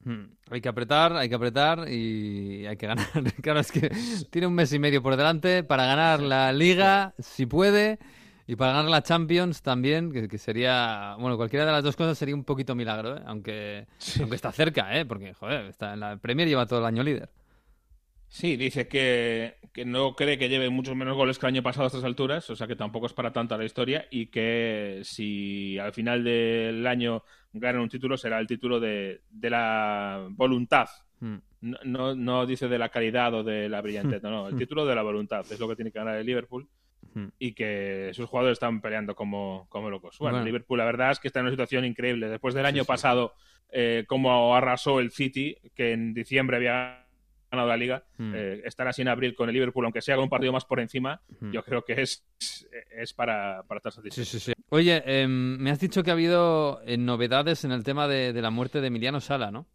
[0.07, 0.29] Mm.
[0.51, 3.07] Hay que apretar, hay que apretar y hay que ganar.
[3.43, 3.91] Claro, es que
[4.29, 7.99] tiene un mes y medio por delante para ganar la Liga, si puede,
[8.47, 12.19] y para ganar la Champions también, que, que sería, bueno, cualquiera de las dos cosas
[12.19, 13.23] sería un poquito milagro, ¿eh?
[13.27, 13.87] aunque,
[14.21, 15.05] aunque está cerca, ¿eh?
[15.05, 17.29] porque, joder, está en la Premier lleva todo el año líder.
[18.29, 21.85] Sí, dice que, que no cree que lleve muchos menos goles que el año pasado
[21.85, 25.79] a estas alturas, o sea que tampoco es para tanto la historia y que si
[25.79, 30.89] al final del año ganan un título será el título de, de la voluntad.
[31.21, 31.37] Mm.
[31.61, 34.87] No, no, no dice de la calidad o de la brillantez, no, no, el título
[34.87, 36.67] de la voluntad es lo que tiene que ganar el Liverpool.
[37.39, 40.19] Y que sus jugadores están peleando como, como locos.
[40.19, 40.47] Bueno, Bueno.
[40.47, 42.29] Liverpool la verdad es que está en una situación increíble.
[42.29, 42.87] Después del año sí.
[42.89, 43.35] pasado,
[43.71, 47.07] eh, como arrasó el City, que en diciembre había
[47.51, 48.33] ganado la liga, Mm.
[48.35, 50.81] eh, estar así en abril con el Liverpool, aunque sea con un partido más por
[50.81, 51.51] encima, Mm.
[51.53, 52.25] yo creo que es,
[52.97, 54.39] es para, para estar satisfecho.
[54.39, 54.53] Sí.
[54.71, 58.41] Oye, em, me has dicho que ha habido eh, novedades en el tema de, de
[58.41, 59.67] la muerte de Emiliano Sala, ¿no?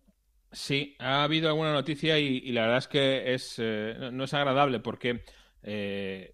[0.52, 4.24] Sí, ha habido alguna noticia y, y la verdad es que es, eh, no- no
[4.24, 5.22] es agradable porque
[5.64, 6.32] eh,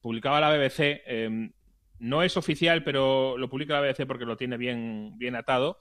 [0.00, 1.50] publicaba la BBC, eh,
[1.98, 5.80] no es oficial, pero lo publica la BBC porque lo tiene bien, bien atado,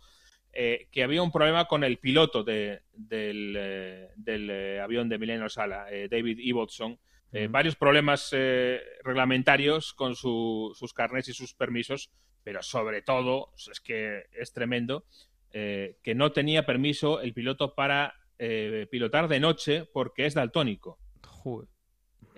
[0.54, 5.50] eh, que había un problema con el piloto de- del, eh, del, avión de Mileno
[5.50, 6.98] Sala, David Ibbotson.
[7.34, 7.48] Eh.
[7.52, 12.10] Varios problemas eh, reglamentarios con su- sus carnets y sus permisos,
[12.44, 15.06] pero sobre todo, es que es tremendo,
[15.52, 21.00] eh, que no tenía permiso el piloto para eh, pilotar de noche porque es daltónico.
[21.26, 21.68] Joder.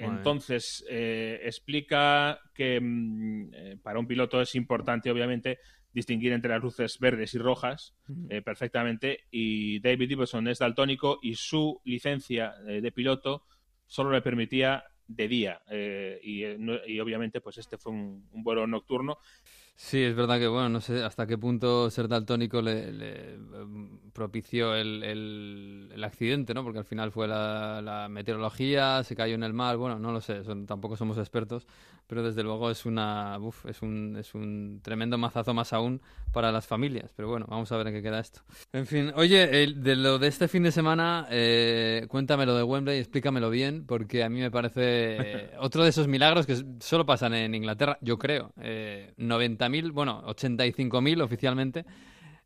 [0.06, 5.60] Entonces, eh, explica que mm, eh, para un piloto es importante, obviamente,
[5.92, 7.96] distinguir entre las luces verdes y rojas
[8.30, 9.22] eh, perfectamente.
[9.32, 13.44] Y David Iverson es daltónico y su licencia eh, de piloto
[13.88, 15.62] solo le permitía de día.
[15.72, 19.18] eh, y, eh, no- y obviamente, pues este fue un, un vuelo nocturno.
[19.82, 23.98] Sí, es verdad que, bueno, no sé hasta qué punto ser daltónico le, le, em,
[24.12, 26.64] propició el, el- el accidente, ¿no?
[26.66, 30.20] Porque al final fue la, la meteorología, se cayó en el mar, bueno, no lo
[30.20, 31.66] sé, son- tampoco somos expertos,
[32.08, 36.02] pero desde luego es una, uf, es un, es un tremendo mazazo más aún
[36.34, 37.14] para las familias.
[37.16, 38.42] Pero bueno, vamos a ver en qué queda esto.
[38.74, 43.00] En fin, oye, el- de lo de este fin de semana, eh, cuéntamelo de Wembley,
[43.00, 47.34] explícamelo bien, porque a mí me parece eh, otro de esos milagros que solo pasan
[47.34, 48.52] en Inglaterra, yo creo.
[48.60, 49.14] Eh,
[49.72, 51.86] 90.000, bueno, 85.000 oficialmente,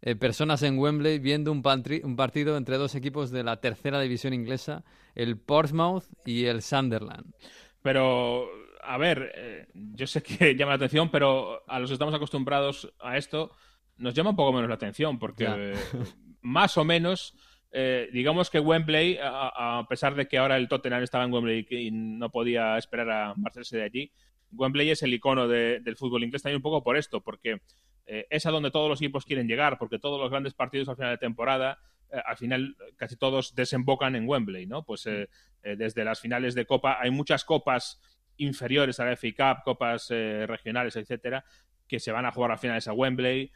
[0.02, 4.84] eh, personas en Wembley viendo un, partido entre dos equipos de la tercera división inglesa,
[5.16, 7.34] el Portsmouth y el Sunderland.
[7.82, 8.50] Pero,
[8.82, 12.94] a ver, eh, yo sé que llama la atención, pero a los que estamos acostumbrados
[13.00, 13.52] a esto,
[13.98, 15.74] nos llama un poco menos la atención, porque eh,
[16.42, 17.36] más o menos,
[17.72, 21.66] eh, digamos que Wembley, a, a pesar de que ahora el Tottenham estaba en Wembley
[21.70, 24.12] y no podía esperar a marcharse de allí,
[24.56, 27.62] Wembley es el icono de- del fútbol inglés también un poco por esto, porque
[28.06, 30.96] eh, es a donde todos los equipos quieren llegar, porque todos los grandes partidos al
[30.98, 31.80] final de temporada,
[32.12, 34.84] eh, al final casi todos desembocan en Wembley, ¿no?
[34.84, 35.30] Pues eh,
[35.64, 38.02] eh, desde las finales de Copa hay muchas copas
[38.38, 41.46] inferiores a la FA Cup, copas regionales, etcétera,
[41.88, 43.52] que se van a jugar a finales a Wembley.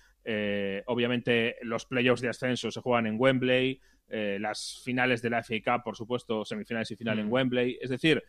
[0.86, 5.84] Obviamente los playoffs de ascenso se juegan en Wembley, las finales de la FA Cup,
[5.84, 7.32] por supuesto, semifinales y final en Mm.
[7.34, 7.78] Wembley.
[7.82, 8.24] Es decir,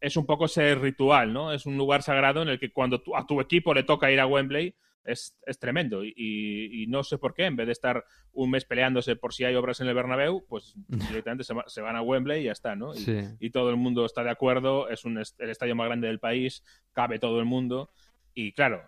[0.00, 1.52] es un poco ese ritual, ¿no?
[1.52, 4.20] Es un lugar sagrado en el que cuando tu- a tu equipo le toca ir
[4.20, 6.04] a Wembley es, es tremendo.
[6.04, 9.32] Y, y- y no sé por qué, en vez de estar un mes peleándose por
[9.32, 10.74] si hay obras en el Bernabéu, pues
[11.22, 12.94] directamente se, se van a Wembley y ya está, ¿no?
[12.94, 13.18] Y, Sí.
[13.40, 16.62] y todo el mundo está de acuerdo, es un el estadio más grande del país,
[16.92, 17.90] cabe todo el mundo.
[18.34, 18.82] Y claro,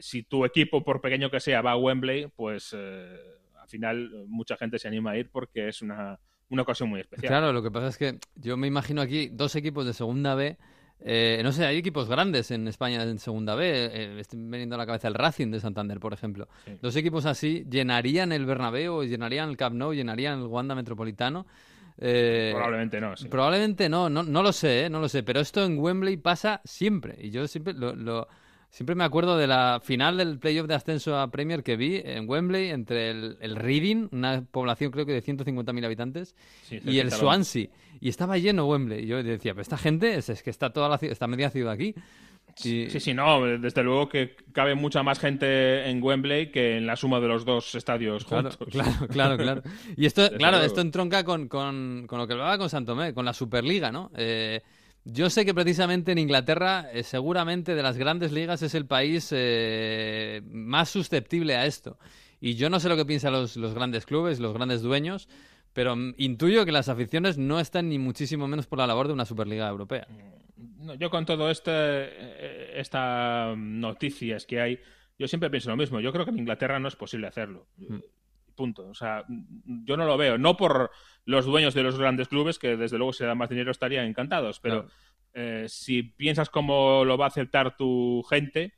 [0.00, 3.18] si tu equipo, por pequeño que sea, va a Wembley, pues eh,
[3.60, 6.18] al final mucha gente se anima a ir porque es una,
[6.50, 7.28] una ocasión muy especial.
[7.30, 10.56] Claro, lo que pasa es que yo me imagino aquí dos equipos de segunda B.
[11.00, 13.66] eh, no sé, hay equipos grandes en España en segunda B.
[13.92, 16.48] eh, estoy veniendo a la cabeza el Racing de Santander, por ejemplo.
[16.64, 16.72] Sí.
[16.82, 21.46] Dos equipos así llenarían el Bernabéu, llenarían el Camp Nou, llenarían el Wanda Metropolitano.
[22.00, 23.16] Eh, Probablemente no.
[23.16, 23.28] sí.
[23.28, 24.90] Probablemente no, no, no lo sé, ¿eh?
[24.90, 27.16] no lo sé, pero esto en Wembley pasa siempre.
[27.20, 28.28] Y yo siempre lo, lo-
[28.70, 32.28] siempre me acuerdo de la final del playoff de ascenso a Premier que vi en
[32.28, 37.10] Wembley entre el, el Reading, una población creo que de 150.000 habitantes, Sí, y el
[37.10, 37.68] Swansea.
[38.00, 39.04] Y estaba lleno Wembley.
[39.04, 41.72] Y yo decía, pero esta gente es, es que está toda la, está media ciudad
[41.72, 41.94] aquí.
[42.64, 46.86] Y- Sí, sí, no, desde luego que cabe mucha más gente en Wembley que en
[46.86, 48.68] la suma de los dos estadios Claro, juntos.
[48.72, 49.62] claro, claro, claro.
[49.96, 50.66] Y esto, Desde claro, luego.
[50.66, 54.10] esto entronca con, con, con lo que hablaba con Santomé, con la Superliga, ¿no?
[54.16, 54.60] Eh,
[55.10, 59.28] yo sé que precisamente en Inglaterra, eh, seguramente de las grandes ligas es el país
[59.32, 61.98] eh, más susceptible a esto.
[62.40, 65.28] Y yo no sé lo que piensan los, los grandes clubes, los grandes dueños,
[65.72, 69.14] pero mm, intuyo que las aficiones no están ni muchísimo menos por la labor de
[69.14, 70.06] una Superliga Europea.
[70.56, 74.78] No, yo con todo este, eh, esta noticias que hay,
[75.18, 76.00] yo siempre pienso lo mismo.
[76.00, 77.66] Yo creo que en Inglaterra no es posible hacerlo.
[77.78, 77.98] Mm.
[78.58, 78.88] Punto.
[78.88, 79.24] O sea,
[79.84, 80.36] yo no lo veo.
[80.36, 80.90] No por
[81.24, 84.58] los dueños de los grandes clubes, que desde luego si dan más dinero estarían encantados,
[84.60, 84.94] pero Claro.
[85.34, 88.74] eh, si piensas cómo lo va a aceptar tu gente,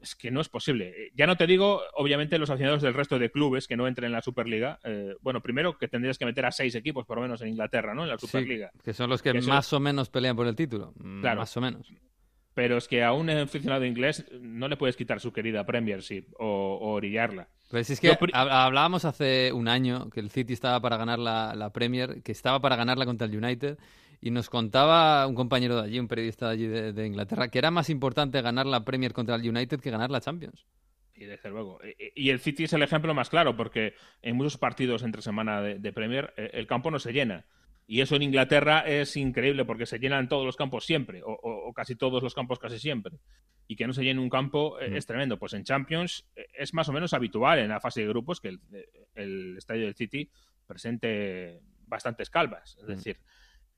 [0.00, 0.88] es que no es posible.
[0.88, 4.06] Eh, Ya no te digo, obviamente, los aficionados del resto de clubes que no entren
[4.06, 4.78] en la Superliga.
[4.84, 7.94] Eh, bueno, primero que tendrías que meter a seis equipos, por lo menos, en Inglaterra,
[7.94, 8.02] ¿no?
[8.02, 8.70] En la Sí, Superliga.
[8.84, 10.92] que son los que, más o menos pelean por el título.
[10.98, 11.40] Mm, Claro.
[11.40, 11.92] Más o menos.
[12.54, 16.46] Pero es que a un aficionado inglés no le puedes quitar su querida Premiership o,
[16.80, 17.48] o orillarla.
[17.68, 21.72] Pues es que hablábamos hace un año que el City estaba para ganar la, la
[21.72, 23.78] Premier, que estaba para ganarla contra el United,
[24.20, 27.58] y nos contaba un compañero de allí, un periodista de allí de, de Inglaterra, que
[27.58, 30.64] era más importante ganar la Premier contra el United que ganar la Champions.
[31.14, 31.80] Y desde luego.
[31.82, 35.60] E- Y el City es el ejemplo más claro, porque en muchos partidos entre semana
[35.60, 37.46] de, de Premier eh, el campo no se llena.
[37.88, 41.68] Y eso en Inglaterra es increíble porque se llenan todos los campos siempre, o, o-
[41.68, 43.16] o casi todos los campos casi siempre.
[43.68, 45.38] Y que no se llene un campo eh, es tremendo.
[45.38, 48.48] Pues en Champions eh, es más o menos habitual en la fase de grupos que
[48.48, 48.60] el,
[49.14, 50.28] el estadio del City
[50.66, 52.76] presente bastantes calvas.
[52.80, 53.18] Es decir,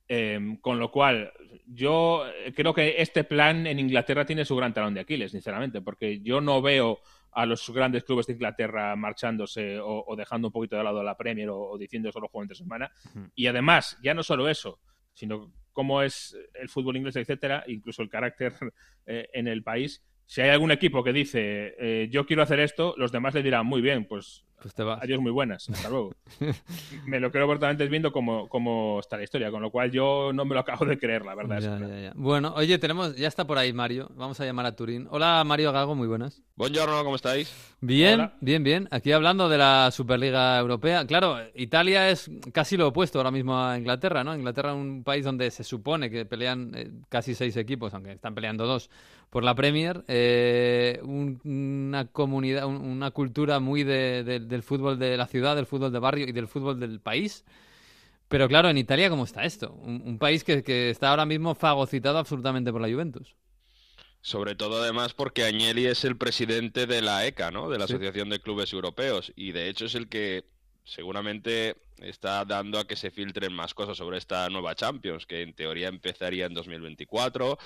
[0.08, 1.32] eh, con lo cual,
[1.66, 5.82] yo eh, creo que este plan en Inglaterra tiene su gran talón de Aquiles, sinceramente,
[5.82, 7.00] porque yo no veo
[7.38, 11.04] a los grandes clubes de Inglaterra marchándose o, o dejando un poquito de lado a
[11.04, 12.90] la Premier o, o diciendo solo juego entre semana.
[13.36, 14.80] Y además, ya no solo eso,
[15.12, 18.54] sino cómo es el fútbol inglés, etcétera, incluso el carácter
[19.06, 20.04] eh, en el país.
[20.26, 23.64] Si hay algún equipo que dice, eh, yo quiero hacer esto, los demás le dirán,
[23.64, 25.00] muy bien, pues Pues te vas.
[25.00, 25.68] Adiós, muy buenas.
[25.70, 26.12] Hasta luego.
[27.06, 30.44] me lo creo perfectamente viendo cómo, cómo está la historia, con lo cual yo no
[30.44, 31.60] me lo acabo de creer, la verdad.
[31.60, 32.12] Ya, es- ya, ya.
[32.16, 34.10] Bueno, oye, tenemos, ya está por ahí Mario.
[34.16, 35.06] Vamos a llamar a Turín.
[35.10, 36.42] Hola Mario Gago, muy buenas.
[36.56, 37.54] Buongiorno, ¿cómo estáis?
[37.80, 38.34] Bien, Hola.
[38.40, 38.88] bien, bien.
[38.90, 41.06] Aquí hablando de la Superliga Europea.
[41.06, 44.34] Claro, Italia es casi lo opuesto ahora mismo a Inglaterra, ¿no?
[44.34, 48.34] Inglaterra es un país donde se supone que pelean eh, casi seis equipos, aunque están
[48.34, 48.90] peleando dos
[49.30, 50.02] por la Premier.
[50.08, 55.56] Eh, un- una comunidad, un- una cultura muy de- de- del fútbol de la ciudad,
[55.56, 57.44] del fútbol de barrio y del fútbol del país.
[58.28, 59.72] Pero claro, en Italia, ¿cómo está esto?
[59.72, 63.34] Un, un país que, que está ahora mismo fagocitado absolutamente por la Juventus.
[64.20, 67.70] Sobre todo además porque Agnelli es el presidente de la ECA, ¿no?
[67.70, 67.94] De la Sí.
[67.94, 70.44] Asociación de Clubes Europeos y de hecho es el que
[70.84, 75.54] seguramente está dando a que se filtren más cosas sobre esta nueva Champions, que en
[75.54, 77.58] teoría empezaría en 2024,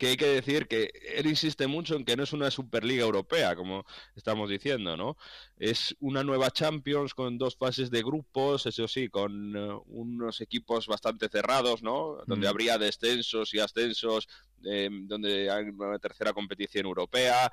[0.00, 3.54] que hay que decir que él insiste mucho en que no es una Superliga Europea,
[3.54, 3.84] como
[4.16, 5.18] estamos diciendo, ¿no?
[5.58, 10.86] Es una nueva Champions con dos fases de grupos, eso sí, con eh, unos equipos
[10.86, 12.16] bastante cerrados, ¿no?
[12.26, 12.50] Donde Mm.
[12.50, 14.26] habría descensos y ascensos,
[14.64, 17.52] eh, donde hay una tercera competición europea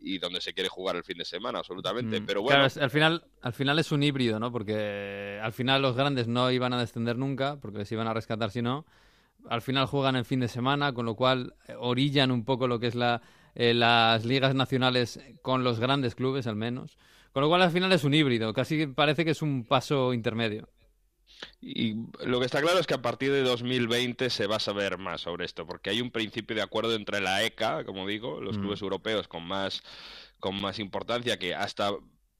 [0.00, 2.20] y donde se quiere jugar el fin de semana, absolutamente.
[2.22, 2.24] Mm.
[2.26, 4.50] Pero Claro, bueno, es- al final, al final es un híbrido, ¿no?
[4.50, 8.50] Porque al final los grandes no iban a descender nunca, porque les iban a rescatar
[8.50, 8.86] si no.
[9.48, 12.78] Al final juegan el fin de semana, con lo cual eh, orillan un poco lo
[12.78, 13.22] que es la,
[13.54, 16.96] eh, las ligas nacionales con los grandes clubes, al menos.
[17.32, 20.68] Con lo cual al final es un híbrido, casi parece que es un paso intermedio.
[21.60, 24.98] Y lo que está claro es que a partir de 2020 se va a saber
[24.98, 28.58] más sobre esto, porque hay un principio de acuerdo entre la ECA, como digo, los
[28.58, 28.60] Mm.
[28.60, 29.82] clubes europeos con más,
[30.38, 31.90] con más importancia, que hasta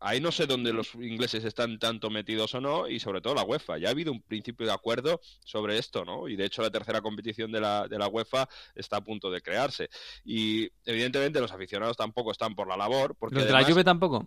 [0.02, 3.44] ahí no sé dónde los ingleses están tanto metidos o no, y sobre todo la
[3.44, 3.78] UEFA.
[3.78, 6.28] Ya ha habido un principio de acuerdo sobre esto, ¿no?
[6.28, 9.40] Y de hecho la tercera competición de la, de la UEFA está a punto de
[9.40, 9.88] crearse.
[10.24, 14.26] Y evidentemente los aficionados tampoco están por la labor, porque ¿Los de la Juve tampoco?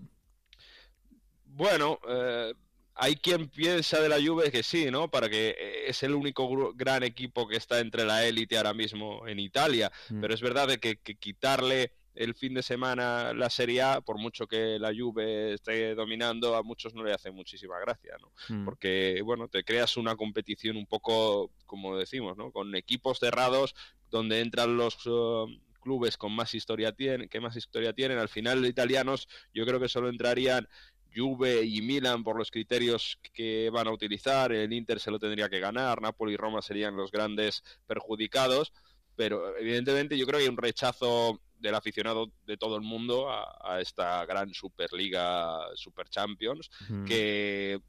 [1.55, 2.53] bueno, eh,
[2.95, 5.09] hay quien piensa de la Juve que sí, ¿no?
[5.09, 9.28] Para que eh, es el único gran equipo que está entre la élite ahora mismo
[9.28, 9.91] en Italia.
[10.09, 10.21] Mm.
[10.21, 14.18] Pero es verdad de que, que quitarle el fin de semana la Serie A, por
[14.18, 18.32] mucho que la Juve esté dominando, a muchos no le hace muchísima gracia, ¿no?
[18.49, 18.66] Mm.
[18.66, 22.51] Porque, bueno, te creas una competición un poco, como decimos, ¿no?
[22.51, 23.76] Con equipos cerrados
[24.09, 24.97] donde entran los...
[25.05, 29.68] eh, clubes con más historia tienen, que más historia tienen, al final los italianos yo
[29.68, 30.68] creo que solo entrarían
[31.16, 35.47] Juve y Milan por los criterios que van a utilizar, el Inter se lo tendría
[35.47, 38.74] que ganar, Napoli y Roma serían los grandes perjudicados,
[39.16, 43.58] pero evidentemente yo creo que hay un rechazo del aficionado de todo el mundo a,
[43.64, 47.06] a esta gran Superliga, Super Champions, Mm.
[47.06, 47.80] que,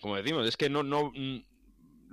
[0.00, 1.12] como decimos, es que no, no,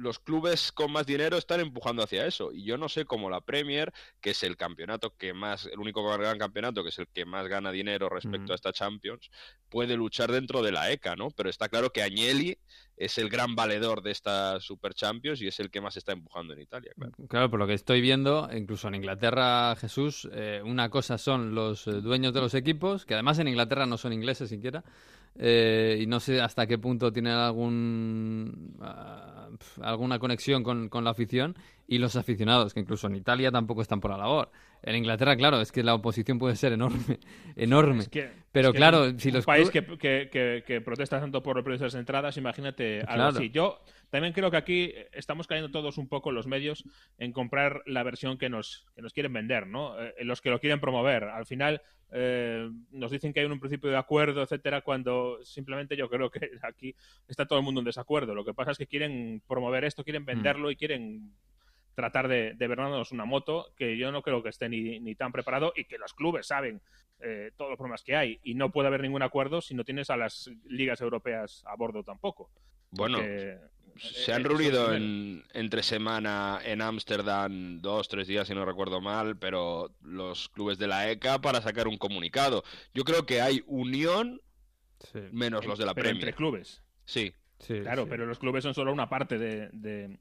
[0.02, 2.52] los clubes con más dinero están empujando hacia eso.
[2.52, 6.04] Y yo no sé cómo la Premier, que es el campeonato que más, el único
[6.04, 9.30] gran campeonato que es el que más gana dinero respecto a esta Champions,
[9.70, 11.30] puede luchar dentro de la ECA, ¿no?
[11.32, 12.58] Pero está claro que Agnelli
[12.98, 16.54] es el gran valedor de esta Super Champions y es el que más está empujando
[16.54, 17.14] en Italia, claro.
[17.30, 21.88] Claro, por lo que estoy viendo, incluso en Inglaterra, Jesús, eh, una cosa son los
[21.88, 24.84] eh, dueños de los equipos, que además en Inglaterra no son ingleses siquiera,
[25.38, 29.50] eh, y no sé hasta qué punto tienen algún ah,
[29.82, 31.56] alguna conexión con, con la afición,
[31.88, 34.50] y los aficionados, que incluso en Italia tampoco están por la labor.
[34.84, 37.20] En Inglaterra, claro, es que la oposición puede ser enorme,
[37.56, 38.00] enorme.
[38.04, 41.20] Es que- Pero es que claro, si un los país que, que, que- que protesta
[41.20, 43.38] tanto por precios de las entradas, imagínate algo Claro.
[43.38, 43.50] así.
[43.50, 43.82] Yo
[44.12, 46.84] también creo que aquí estamos cayendo todos un poco los medios
[47.18, 50.00] en comprar la versión que nos, que nos quieren vender, ¿no?
[50.00, 51.24] Eh, los que lo quieren promover.
[51.24, 51.82] Al final
[52.12, 56.52] eh, nos dicen que hay un principio de acuerdo, etcétera, cuando simplemente yo creo que
[56.62, 56.94] aquí
[57.28, 58.36] está todo el mundo en desacuerdo.
[58.36, 60.06] Lo que pasa es que quieren promover esto, Mm.
[60.06, 61.32] quieren venderlo y quieren
[61.96, 65.32] tratar de, de vendernos una moto que yo no creo que esté ni, ni tan
[65.32, 66.82] preparado y que los clubes saben
[67.20, 70.10] eh, todos los problemas que hay y no puede haber ningún acuerdo si no tienes
[70.10, 72.50] a las ligas europeas a bordo tampoco.
[72.92, 73.58] Bueno, Porque,
[73.98, 78.66] se eh, han eso reunido en, entre semana en Ámsterdam dos, tres días, si no
[78.66, 82.64] recuerdo mal, pero los clubes de la ECA para sacar un comunicado.
[82.94, 84.42] Yo creo que hay unión
[85.12, 86.24] Sí, menos los de la Pero Premier.
[86.24, 86.84] entre clubes.
[87.06, 88.10] Sí, sí, Claro, sí.
[88.10, 90.20] pero los clubes son solo una parte de, de,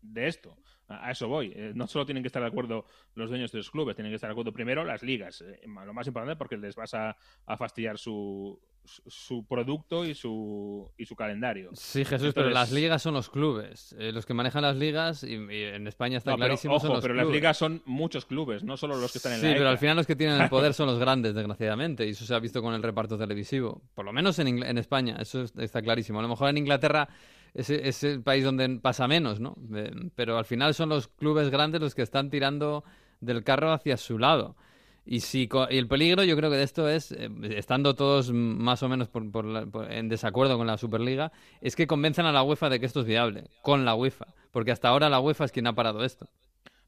[0.00, 0.56] de esto.
[0.86, 1.52] A a eso voy.
[1.56, 2.86] Eh, No solo tienen que estar de acuerdo
[3.16, 5.40] los dueños de los clubes, tienen que estar de acuerdo primero las ligas.
[5.40, 10.90] eh, Lo más importante porque les vas a, a fastidiar su, su, producto y su,
[10.98, 11.70] y su calendario.
[11.74, 13.94] Sí, Jesús, pero las ligas son los clubes.
[13.98, 16.86] Eh, los que manejan las ligas, y, y en España está No, pero, clarísimo, son
[16.88, 19.46] ojo, los pero las ligas son muchos clubes, no solo los que están en Sí,
[19.46, 19.70] la pero ECA.
[19.70, 22.38] al final los que tienen el poder son los grandes, desgraciadamente, y eso se ha
[22.38, 23.82] visto con el reparto televisivo.
[23.94, 26.18] Por lo menos en, Ingl- en España, eso es- está clarísimo.
[26.18, 27.08] A lo mejor en Inglaterra
[27.54, 29.56] es, es el país donde pasa menos, ¿no?
[29.74, 32.84] Eh, pero al final son los clubes grandes los que están tirando
[33.20, 34.56] del carro hacia su lado.
[35.04, 38.82] Y, si, y el peligro yo creo que de esto es, eh, estando todos más
[38.84, 42.32] o menos por- por la- por- en desacuerdo con la Superliga, es que convenzan a
[42.32, 44.26] la UEFA de que esto es viable, con la UEFA.
[44.52, 46.28] Porque hasta ahora la UEFA es quien ha parado esto.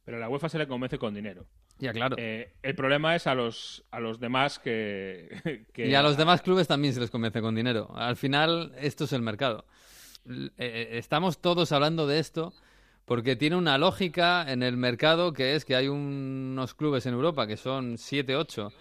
[0.04, 1.46] Pero a la UEFA se le convence con dinero.
[1.78, 2.14] Ya, claro.
[2.18, 6.40] Eh, el problema es a los, a los demás que, que- Y a los demás
[6.42, 7.90] clubes también se les convence con dinero.
[7.96, 9.64] Al final, esto es el mercado.
[10.56, 12.54] Eh, estamos todos hablando de esto
[13.04, 17.46] porque tiene una lógica en el mercado que es que hay unos clubes en Europa
[17.46, 18.72] que son 7, 8,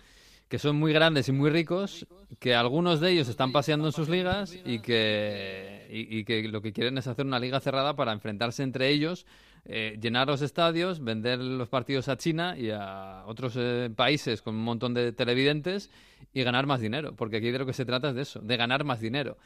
[0.48, 2.06] que son muy grandes y muy ricos,
[2.40, 6.74] que algunos de ellos están paseando en sus ligas y que, y, que lo que
[6.74, 9.26] quieren es hacer una liga cerrada para enfrentarse entre ellos,
[9.66, 14.56] eh, llenar los estadios, vender los partidos a China y a otros eh, países con
[14.56, 15.90] un montón de televidentes
[16.34, 18.58] y ganar más dinero, porque aquí de lo que se trata es de eso, de
[18.58, 19.38] ganar más dinero.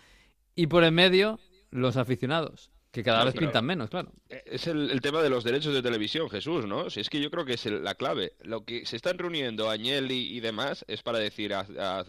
[0.55, 1.39] Y por en medio,
[1.71, 4.11] los aficionados, que cada vez pintan menos, claro.
[4.29, 6.89] Es el, el tema de los derechos de televisión, Jesús, ¿no?
[6.89, 8.33] Si es que yo creo que es el- la clave.
[8.41, 12.05] Lo que se están reuniendo Agnelli y demás es para decir a, a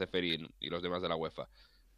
[0.60, 1.48] y los demás de la UEFA.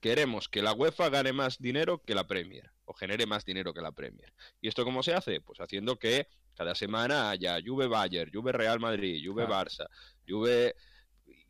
[0.00, 3.82] Queremos que la UEFA gane más dinero que la Premier, o genere más dinero que
[3.82, 4.32] la Premier.
[4.60, 5.40] ¿Y esto cómo se hace?
[5.40, 6.26] Pues haciendo que
[6.56, 9.46] cada semana haya Juve Bayern, Juve Real Madrid, Juve.
[9.46, 9.86] Barça,
[10.28, 10.74] Juve...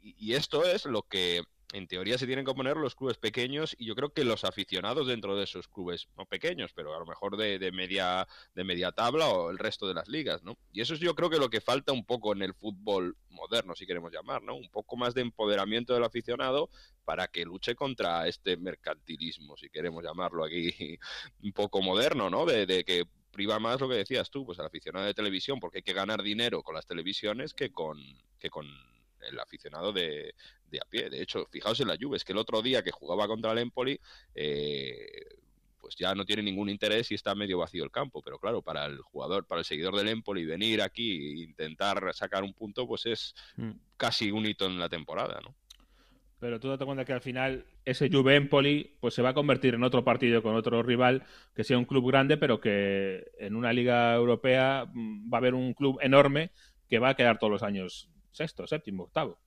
[0.03, 1.43] Y esto es lo que
[1.73, 5.07] en teoría se tienen que oponer los clubes pequeños y yo creo que los aficionados
[5.07, 8.93] dentro de esos clubes, no pequeños, pero a lo mejor de, de media de media
[8.93, 10.57] tabla o el resto de las ligas, ¿no?
[10.73, 13.75] Y eso es yo creo que lo que falta un poco en el fútbol moderno,
[13.75, 14.57] si queremos llamar, ¿no?
[14.57, 16.71] Un poco más de empoderamiento del aficionado
[17.05, 20.99] para que luche contra este mercantilismo, si queremos llamarlo aquí
[21.43, 22.47] un poco moderno, ¿no?
[22.47, 25.79] De, de que priva más lo que decías tú, pues al aficionado de televisión, porque
[25.79, 27.99] hay que ganar dinero con las televisiones que con,
[28.39, 28.67] que con
[29.23, 30.35] el aficionado de,
[30.71, 31.11] de a pie.
[31.11, 33.59] De hecho, fijaos en la Juve, es que el otro día que jugaba contra el
[33.59, 33.99] Empoli,
[34.35, 34.97] eh,
[35.81, 38.23] pues ya no tiene ningún interés y está medio vacío el campo.
[38.23, 42.43] Pero claro, para el jugador, para el seguidor del Empoli, venir aquí e intentar sacar
[42.45, 43.71] un punto, pues es Mm.
[43.97, 45.55] casi un hito en la temporada, ¿no?
[46.39, 49.75] Pero tú date cuenta que al final ese Juve Empoli pues se va a convertir
[49.75, 51.23] en otro partido con otro rival
[51.55, 55.53] que sea un club grande, pero que en una liga europea mm, va a haber
[55.55, 56.51] un club enorme
[56.89, 59.39] que va a quedar todos los años sexto, séptimo, octavo,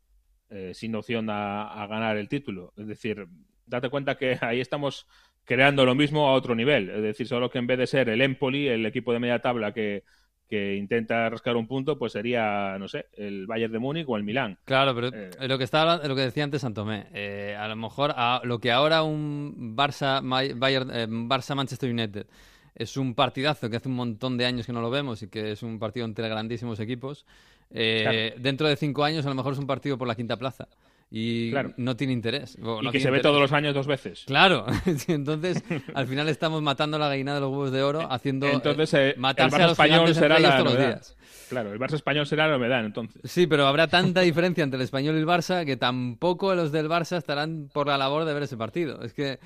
[0.50, 2.74] eh, sin opción a, a ganar el título.
[2.78, 3.28] Es decir,
[3.66, 5.08] date cuenta que ahí estamos
[5.46, 6.90] creando lo mismo a otro nivel.
[6.90, 9.74] Es decir, solo que en vez de ser el Empoli, el equipo de media tabla
[9.74, 10.04] que,
[10.48, 14.24] que intenta rascar un punto, pues sería, no sé, el Bayern de Múnich o el
[14.24, 14.58] Milán.
[14.66, 15.32] Claro, pero Eh.
[15.48, 18.72] lo que estaba lo que decía antes Santomé, eh, a lo mejor a- lo que
[18.72, 20.22] ahora un Barça
[20.58, 22.28] Bayern, eh, Barça Manchester United
[22.76, 25.52] es un partidazo que hace un montón de años que no lo vemos y que
[25.52, 27.26] es un partido entre grandísimos equipos.
[27.74, 30.68] Eh, Dentro de cinco años a lo mejor es un partido por la quinta plaza
[31.16, 31.74] y Claro.
[31.78, 32.58] no tiene interés.
[32.84, 34.24] Y que se ve todos los años dos veces.
[34.26, 34.66] Claro,
[35.08, 35.64] entonces
[35.94, 39.14] al final estamos matando la gallina de los huevos de oro haciendo Entonces, eh, eh,
[39.16, 40.88] el Barça a los español será la todos los novedad.
[40.96, 41.18] días.
[41.50, 43.22] Claro, el Barça español será la novedad, entonces.
[43.26, 46.90] Sí, pero habrá tanta diferencia entre el español y el Barça que tampoco los del
[46.90, 49.04] Barça estarán por la labor de ver ese partido.
[49.04, 49.38] Es que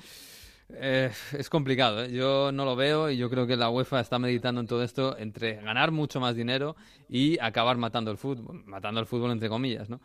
[0.70, 2.04] eh, es complicado.
[2.04, 2.12] ¿eh?
[2.12, 5.16] Yo no lo veo y yo creo que la UEFA está meditando en todo esto
[5.18, 6.76] entre ganar mucho más dinero
[7.08, 8.62] y acabar matando el fútbol.
[8.66, 10.00] Matando el fútbol entre comillas, ¿no?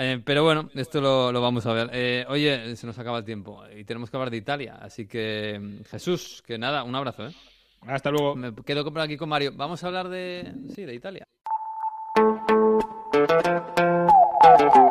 [0.00, 1.90] Eh, pero bueno, esto lo, lo vamos a ver.
[1.92, 4.78] Eh, oye, se nos acaba el tiempo y tenemos que hablar de Italia.
[4.80, 7.26] Así que, mm, Jesús, que nada, un abrazo.
[7.26, 7.34] ¿eh?
[7.86, 8.36] Hasta luego.
[8.36, 9.52] Me quedo por aquí con Mario.
[9.56, 11.26] Vamos a hablar de, sí, de Italia.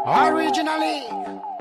[0.05, 1.03] Originally,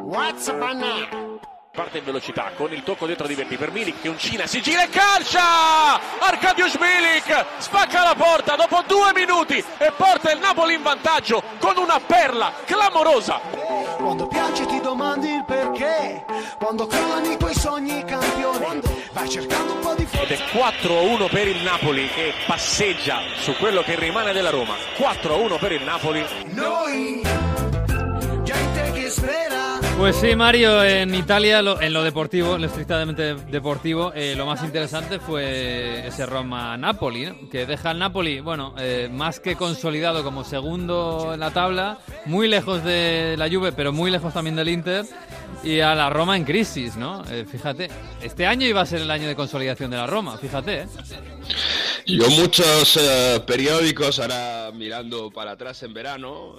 [0.01, 1.41] what's up now?
[1.77, 4.85] Parte in velocità con il tocco dietro di Verdi per Milik che uncina, si gira
[4.85, 6.01] e calcia!
[6.21, 11.77] Arkadiusz Milik spacca la porta dopo due minuti e porta il Napoli in vantaggio con
[11.77, 13.41] una perla clamorosa.
[13.99, 16.25] Quando piangi ti domandi il perché,
[16.57, 18.81] quando crollano i tuoi sogni campioni,
[19.13, 23.83] vai cercando un po' di Ed è 4-1 per il Napoli che passeggia su quello
[23.83, 24.77] che rimane della Roma.
[24.97, 26.25] 4-1 per il Napoli.
[26.47, 27.21] Noi,
[28.45, 29.46] gente che spera.
[29.99, 34.63] Pues sí, Mario, en Italia, lo- en lo deportivo, lo estrictamente deportivo, eh, lo más
[34.63, 37.49] interesante fue ese Roma-Napoli, ¿no?
[37.51, 42.47] que deja al Napoli, bueno, eh, más que consolidado como segundo en la tabla, muy
[42.47, 45.07] lejos de la Juve, pero muy lejos también del Inter,
[45.65, 47.25] y a la Roma en crisis, ¿no?
[47.31, 47.89] Eh, fíjate,
[48.23, 50.87] este año iba a ser el año de consolidación de la Roma, fíjate, ¿eh?
[52.07, 56.57] Yo muchos eh, periódicos, ahora mirando para atrás en verano,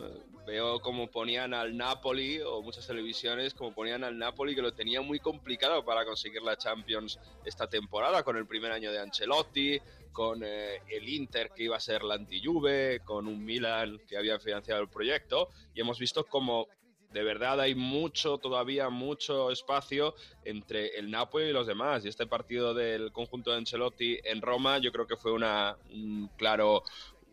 [0.48, 5.02] veo como ponían al Napoli, o muchas televisiones, como ponían al Napoli, que lo tenía
[5.02, 9.78] muy complicado para conseguir la Champions esta temporada, con el primer año de Ancelotti,
[10.14, 14.40] con eh, el Inter que iba a ser la anti-Juve, con un Milan que había
[14.40, 16.68] financiado el proyecto, y hemos visto como
[17.12, 22.04] de verdad hay mucho, todavía mucho espacio entre el Napoli y los demás.
[22.06, 26.30] Y este partido del conjunto de Ancelotti en Roma, yo creo que fue una, un
[26.38, 26.84] claro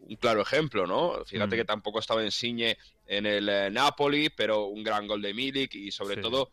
[0.08, 1.24] un claro ejemplo, ¿no?
[1.24, 1.58] Fíjate Mm.
[1.58, 2.76] que tampoco estaba en Signe
[3.06, 6.22] en el eh, Napoli, pero un gran gol de Milik y sobre Sí.
[6.22, 6.50] todo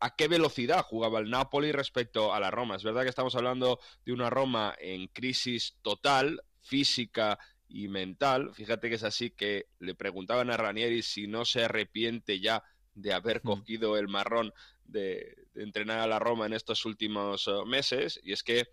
[0.00, 2.76] a qué velocidad jugaba el Napoli respecto a la Roma.
[2.76, 8.52] Es verdad que estamos hablando de una Roma en crisis total, física y mental.
[8.54, 12.62] Fíjate que es así que le preguntaban a Ranieri si no se arrepiente ya
[12.94, 14.52] de haber cogido el marrón
[14.86, 18.20] de, de entrenar a la Roma en estos últimos eh, meses.
[18.22, 18.68] Y es que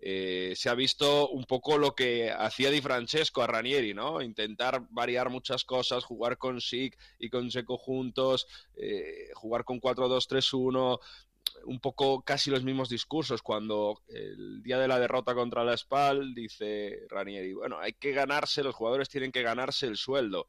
[0.00, 4.20] eh, se ha visto un poco lo que hacía Di Francesco a Ranieri, ¿no?
[4.22, 8.46] Intentar variar muchas cosas, jugar con Sig y con Seco juntos,
[8.76, 11.00] eh, jugar con 4-2-3-1,
[11.64, 13.42] un poco casi los mismos discursos.
[13.42, 18.62] Cuando el día de la derrota contra la Spal dice Ranieri, bueno, hay que ganarse,
[18.62, 20.46] los jugadores tienen que ganarse el sueldo.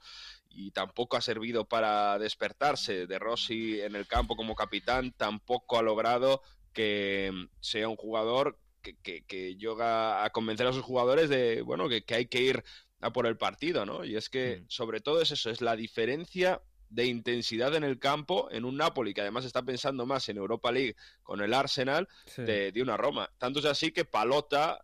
[0.49, 3.05] Y tampoco ha servido para despertarse.
[3.07, 6.41] De Rossi en el campo como capitán tampoco ha logrado
[6.73, 11.89] que sea un jugador que, que, que llega a convencer a sus jugadores de, bueno,
[11.89, 12.63] que, que hay que ir
[13.01, 14.03] a por el partido, ¿no?
[14.03, 18.49] Y es que, sobre todo es eso, es la diferencia de intensidad en el campo
[18.51, 22.41] en un Napoli que además está pensando más en Europa League con el Arsenal Sí.
[22.41, 23.29] de, de una Roma.
[23.37, 24.81] Tanto es así que Palota,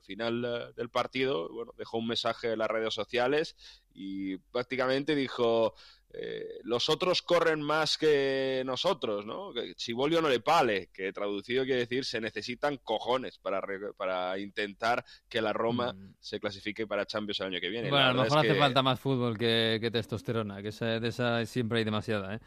[0.00, 3.54] al final eh, del partido, bueno, dejó un mensaje en las redes sociales
[3.94, 5.74] y prácticamente dijo,
[6.12, 9.52] eh, los otros corren más que nosotros, ¿no?
[9.52, 14.38] Que Chibolio no le pale, que traducido quiere decir se necesitan cojones para, re- para
[14.38, 17.88] intentar que la Roma se clasifique para Champions el año que viene.
[17.88, 17.90] Mm.
[17.90, 20.98] Bueno, La a lo mejor hace que- falta más fútbol que, que testosterona, que esa-
[20.98, 22.40] de esa siempre hay demasiada, ¿eh?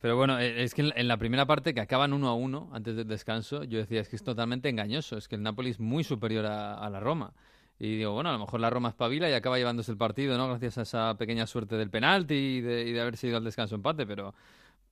[0.00, 2.96] Pero bueno, eh, es que en la- primera parte que acaban uno a uno antes
[2.96, 6.04] del descanso, yo decía, es que es totalmente engañoso, es que el Napoli es muy
[6.04, 7.32] superior a, la Roma.
[7.80, 10.48] Y digo, bueno, a lo mejor la Roma espabila y acaba llevándose el partido, ¿no?
[10.48, 13.74] Gracias a esa pequeña suerte del penalti y de, y de haberse ido al descanso
[13.76, 14.34] empate, pero,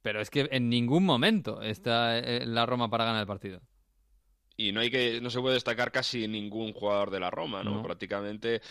[0.03, 3.61] pero es que en ningún momento está eh, la Roma para ganar el partido.
[4.57, 7.77] Y no hay que no se puede destacar casi ningún jugador de la Roma, ¿no?
[7.77, 7.83] No.
[7.83, 8.63] Prácticamente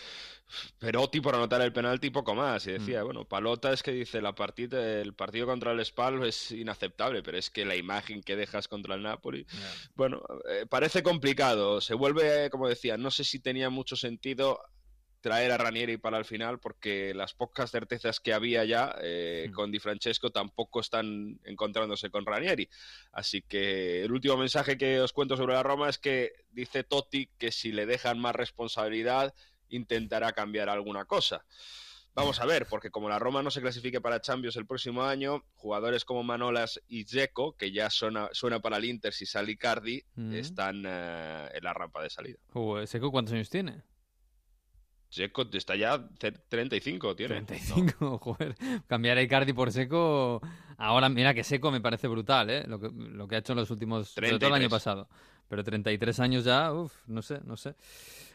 [0.78, 2.66] Perotti por anotar el penalti poco más.
[2.66, 3.04] Y decía, Mm.
[3.06, 7.36] bueno, Palota es que dice la partida, el partido contra el Spal es inaceptable, pero
[7.38, 9.46] es que la imagen que dejas contra el Napoli,
[9.94, 11.80] bueno, eh, parece complicado.
[11.80, 14.60] Se vuelve, como decía, no sé si tenía mucho sentido
[15.20, 19.72] traer a Ranieri para el final porque las pocas certezas que había ya eh, con
[19.72, 22.68] Di Francesco tampoco están encontrándose con Ranieri.
[23.12, 27.28] Así que el último mensaje que os cuento sobre la Roma es que dice Totti
[27.38, 29.34] que si le dejan más responsabilidad
[29.68, 31.44] intentará cambiar alguna cosa.
[32.14, 35.44] Vamos a ver, porque como la Roma no se clasifique para Champions el próximo año,
[35.54, 40.02] jugadores como Manolas y Dzeko, que ya suena, suena para el Inter si sale Icardi,
[40.14, 40.32] Mm.
[40.34, 42.38] están eh, en la rampa de salida.
[42.86, 43.82] ¿Seco cuántos años tiene?
[45.16, 47.42] Dzeko está ya ce- 35, tiene.
[47.42, 48.54] 35, joder.
[48.86, 50.42] Cambiar a Icardi por Seco.
[50.76, 52.64] Ahora, mira que Seco me parece brutal, ¿eh?
[52.66, 54.10] Lo que, lo que ha hecho en los últimos.
[54.10, 54.60] Sobre todo el 33.
[54.62, 55.08] año pasado.
[55.48, 57.74] Pero 33 años ya, uff, no sé, no sé.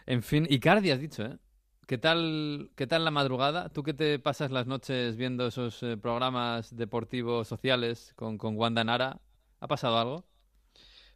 [0.07, 1.37] En fin, Icardi has dicho, ¿eh?
[1.85, 3.69] ¿Qué tal, ¿Qué tal la madrugada?
[3.69, 8.83] ¿Tú que te pasas las noches viendo esos eh, programas deportivos sociales con, con Wanda
[8.83, 9.19] Nara?
[9.59, 10.25] ¿Ha pasado algo?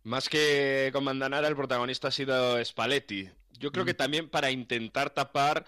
[0.03, 3.28] Más que con Mandanara, el protagonista ha sido Spalletti.
[3.60, 5.66] Yo creo que también para intentar tapar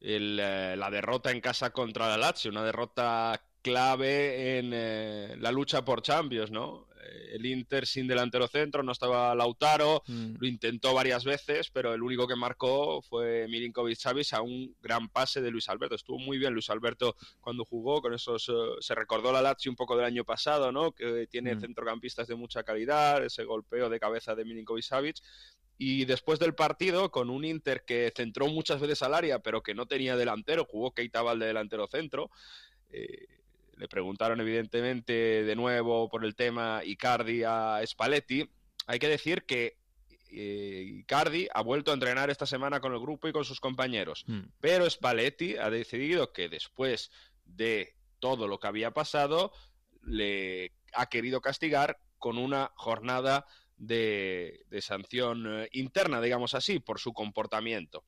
[0.00, 5.50] el, eh, la derrota en casa contra la Lazio, una derrota clave en eh, la
[5.50, 6.86] lucha por Champions, ¿no?
[7.02, 10.36] Eh, El Inter sin delantero centro, no estaba Lautaro, Mm.
[10.38, 15.08] lo intentó varias veces, pero el único que marcó fue Milinkovic Savic a un gran
[15.08, 15.96] pase de Luis Alberto.
[15.96, 18.48] Estuvo muy bien Luis Alberto cuando jugó con esos...
[18.48, 20.92] eh, se recordó la Lazio un poco del año pasado, ¿no?
[20.92, 21.60] Que tiene Mm.
[21.60, 25.16] centrocampistas de mucha calidad, ese golpeo de cabeza de Milinkovic Savic.
[25.78, 29.74] Y después del partido, con un Inter que centró muchas veces al área, pero que
[29.74, 32.30] no tenía delantero, jugó Keita de delantero centro.
[32.90, 33.26] eh,
[33.76, 38.48] le preguntaron evidentemente de nuevo por el tema Icardi a Spalletti.
[38.88, 39.76] Hay que decir que
[40.30, 44.24] eh, Icardi ha vuelto a entrenar esta semana con el grupo y con sus compañeros.
[44.26, 44.40] Mm.
[44.60, 47.12] Pero Spalletti ha decidido que después
[47.44, 49.52] de todo lo que había pasado,
[50.02, 53.46] le ha querido castigar con una jornada
[53.78, 58.04] de, sanción eh, interna, digamos así, por su comportamiento.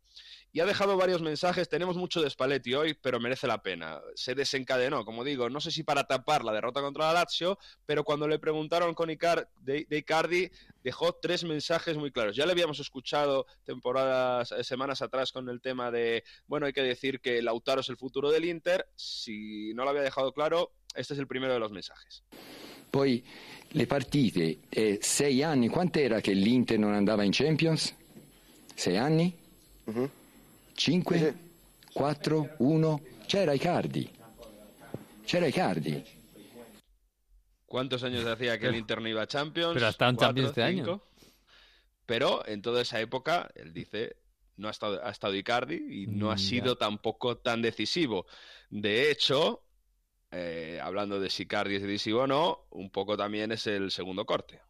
[0.53, 1.68] Y ha dejado varios mensajes.
[1.68, 4.01] Tenemos mucho de Spalletti hoy, pero merece la pena.
[4.14, 8.03] Se desencadenó, como digo, no sé si para tapar la derrota contra la Lazio, pero
[8.03, 10.51] cuando le preguntaron con Icar de, de Icardi,
[10.83, 12.35] dejó tres mensajes muy claros.
[12.35, 16.83] Ya le habíamos escuchado temporadas, eh, semanas atrás con el tema de, bueno, hay que
[16.83, 18.89] decir que Lautaro es el futuro del Inter.
[18.97, 22.22] Si no lo había dejado claro, este es el primero de los mensajes.
[22.91, 23.22] Poi
[23.72, 27.95] le partite, eh, sei anni, quant'era che l'Inter non andava in Champions?
[28.74, 29.36] Sei anni?
[30.74, 31.34] Cinque?
[31.93, 32.55] Quattro?
[32.59, 33.01] Uno?
[33.26, 34.11] C'era Icardi.
[35.24, 36.03] C'era Icardi.
[37.66, 39.74] ¿Cuántos años hacía que el Inter no iba a Champions?
[39.74, 40.84] Pero hasta en ¿Cuatro, Champions este año.
[40.84, 41.07] cinco?
[42.07, 44.16] Pero en toda esa época, él dice,
[44.57, 48.26] no ha estado, ha estado Icardi y no ha Mm, sido tampoco tan decisivo.
[48.70, 49.62] De hecho,
[50.31, 54.24] eh, hablando de si Icardi es decisivo o no, un poco también es el segundo
[54.24, 54.61] corte.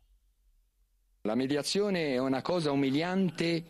[1.23, 3.65] La mediazione è una cosa umiliante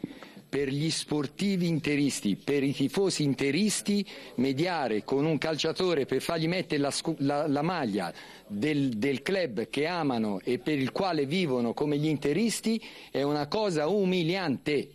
[0.49, 4.05] per gli sportivi interisti, per i tifosi interisti,
[4.37, 8.13] mediare con un calciatore per fargli mettere la, la- la maglia
[8.47, 13.47] del, del club che amano e per il quale vivono come gli interisti è una
[13.47, 14.95] cosa umiliante.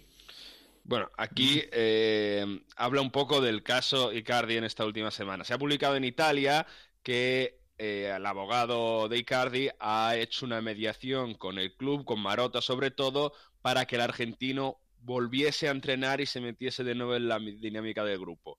[0.82, 5.44] Bueno, aquí eh, habla un poco del caso Icardi en esta última semana.
[5.44, 6.66] Se ha publicado en Italia
[7.06, 12.62] que eh, el abogado de Icardi ha hecho una mediación con el club, con Marota
[12.62, 13.32] sobre todo,
[13.62, 17.56] para que el argentino volviese a entrenar y se metiese de nuevo en la mi-
[17.58, 18.58] dinámica del grupo.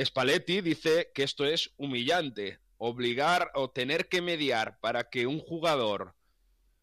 [0.00, 6.14] Spalletti dice que esto es humillante, obligar o tener que mediar para que un jugador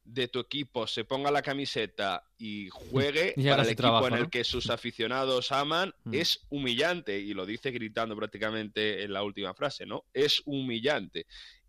[0.06, 4.14] de tu equipo se ponga la camiseta y juegue Y para el equipo trabajo, en
[4.16, 4.30] el ¿no?
[4.30, 6.14] que sus aficionados aman Mm.
[6.16, 10.06] es humillante y lo dice gritando prácticamente en la última frase, ¿no?
[10.14, 11.26] Es humillante.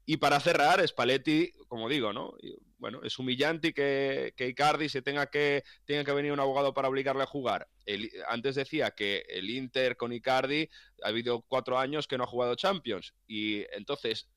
[0.06, 2.34] Y para cerrar, Spalletti, como digo, ¿no?
[2.42, 6.74] Y, Bueno, es humillante que, que Icardi se tenga que, tenga que venir un abogado
[6.74, 7.66] para obligarle a jugar.
[7.86, 10.68] El- antes decía que el Inter con Icardi
[11.02, 13.14] ha habido cuatro años que no ha jugado Champions.
[13.26, 14.28] Y entonces,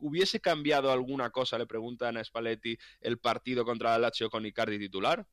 [0.00, 4.78] ¿hubiese cambiado alguna cosa, le preguntan a Spalletti, el partido contra la Lazio con Icardi
[4.78, 5.26] titular?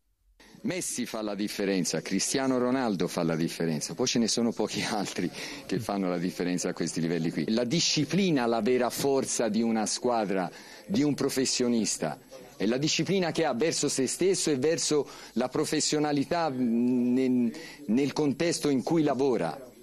[0.61, 5.30] Messi fa la differenza, Cristiano Ronaldo fa la differenza, poi ce ne sono pochi altri
[5.66, 7.45] che fanno la differenza a questi livelli qui.
[7.51, 10.49] La disciplina, la vera forza di una squadra,
[10.88, 12.20] di un professionista,
[12.57, 17.53] è la disciplina che ha verso se stesso e verso la professionalità mh, nel,
[17.88, 19.74] nel contesto in cui lavora.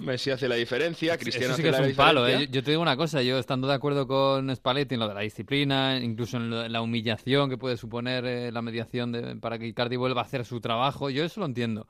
[0.00, 2.26] Messi hace la diferencia, Cristiano Eso sí que hace es la un palo.
[2.26, 2.46] ¿eh?
[2.46, 5.14] Yo, yo te digo una cosa, yo estando de acuerdo con Spalletti en lo de
[5.14, 9.36] la disciplina, incluso en, lo- en la humillación que puede suponer eh, la mediación de-
[9.36, 11.86] para que Icardi vuelva a hacer su trabajo, yo eso lo entiendo.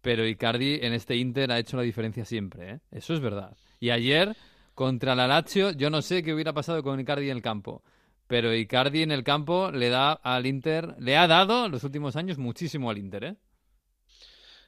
[0.00, 2.78] Pero Icardi en este Inter ha hecho la diferencia siempre, ¿eh?
[2.92, 3.56] Eso es verdad.
[3.80, 4.36] Y ayer,
[4.74, 7.82] contra la Lazio, yo no sé qué hubiera pasado con Icardi en el campo.
[8.28, 12.14] Pero Icardi en el campo le da al Inter, le ha dado en los últimos
[12.14, 13.34] años muchísimo al Inter, ¿eh?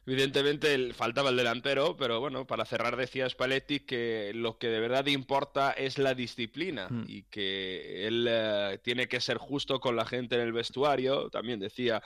[0.07, 5.07] Evidentemente faltaba el delantero, pero bueno, para cerrar decía Spalletti que lo que de verdad
[5.07, 7.05] importa es la disciplina Mm.
[7.07, 11.28] y que él eh, tiene que ser justo con la gente en el vestuario.
[11.30, 12.03] También decía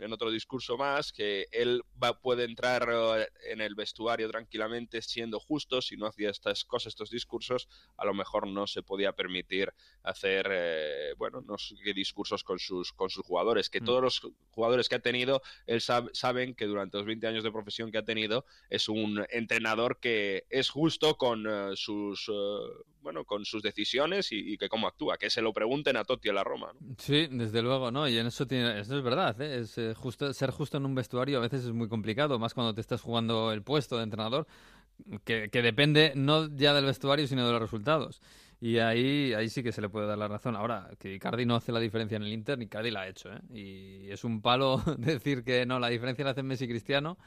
[0.00, 5.38] en otro discurso más que él va, puede entrar eh, en el vestuario tranquilamente siendo
[5.40, 5.80] justo.
[5.82, 9.72] Si no hacía estas cosas, estos discursos, a lo mejor no se podía permitir
[10.02, 13.70] hacer, eh, bueno, no sé qué discursos con sus, con sus jugadores.
[13.70, 13.84] Que Mm.
[13.84, 14.20] todos los
[14.50, 17.98] jugadores que ha tenido, él sab- saben que durante los 20 años de profesión que
[17.98, 22.28] ha tenido, es un entrenador que es justo con eh, sus,
[23.04, 25.16] bueno, con sus decisiones y, y que cómo actúa.
[25.16, 26.72] Que se lo pregunten a Totti en la Roma.
[26.72, 26.96] ¿no?
[26.98, 28.08] Sí, desde luego, ¿no?
[28.08, 29.60] Y en eso tiene, eso es verdad, ¿eh?
[29.60, 32.74] Es, eh, justo, ser justo en un vestuario a veces es muy complicado, más cuando
[32.74, 34.46] te estás jugando el puesto de entrenador,
[35.24, 38.20] que, depende no ya del vestuario, sino de los resultados.
[38.60, 40.56] Y ahí, ahí sí que se le puede dar la razón.
[40.56, 43.40] Ahora, que Icardi no hace la diferencia en el Inter, Icardi la ha hecho, ¿eh?
[43.52, 47.18] Y es un palo decir que no, la diferencia la hace Messi y Cristiano,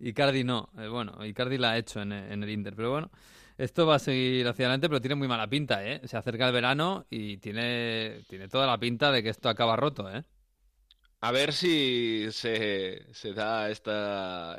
[0.00, 0.70] Icardi no.
[0.78, 3.10] Eh, bueno, Icardi la ha hecho en, en el Inter, pero bueno.
[3.60, 6.00] Esto va a seguir hacia adelante, pero tiene muy mala pinta, ¿eh?
[6.04, 10.10] Se acerca el verano y tiene, tiene toda la pinta de que esto acaba roto,
[10.10, 10.24] ¿eh?
[11.22, 13.90] A ver si se, se da este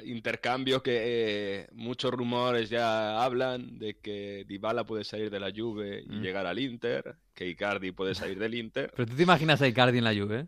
[0.06, 6.04] intercambio que eh, muchos rumores ya hablan de que Dybala puede salir de la Juve
[6.08, 6.22] y Mm.
[6.22, 8.91] llegar al Inter, que Icardi puede salir del Inter.
[8.95, 10.47] Pero tú te imaginas a Icardi en la Juve.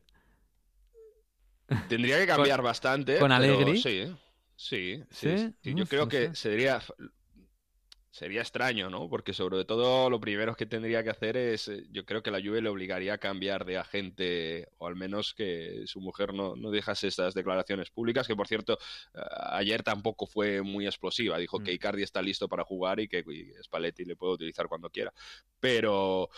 [1.89, 3.18] Tendría que cambiar Con- bastante.
[3.18, 3.78] con Allegri.
[3.82, 4.06] Sí,
[4.56, 5.38] sí, ¿Sí?
[5.38, 5.54] sí.
[5.64, 5.74] sí.
[5.74, 6.36] Yo creo no que sé.
[6.36, 6.80] sería
[8.14, 9.09] sería extraño, ¿no?
[9.09, 12.39] Porque sobre todo lo primero que tendría que hacer es, eh, yo creo que la
[12.39, 16.70] Juve le obligaría a cambiar de agente o al menos que su mujer no, no
[16.70, 18.78] dejase estas declaraciones públicas, que por cierto
[19.49, 21.39] ayer tampoco fue muy explosiva.
[21.39, 21.64] Dijo Mm.
[21.64, 25.11] que Icardi está listo para jugar y que y Spalletti le puede utilizar cuando quiera.
[25.59, 26.30] Pero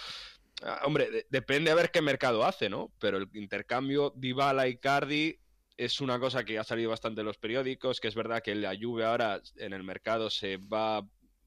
[0.64, 2.90] Ah, Hombre, de- depende a ver qué mercado hace, ¿no?
[2.98, 5.38] Pero el intercambio Dybala-Icardi
[5.76, 8.74] es una cosa que ha salido bastante en los periódicos, que es verdad que la
[8.80, 11.06] Juve ahora en el mercado se va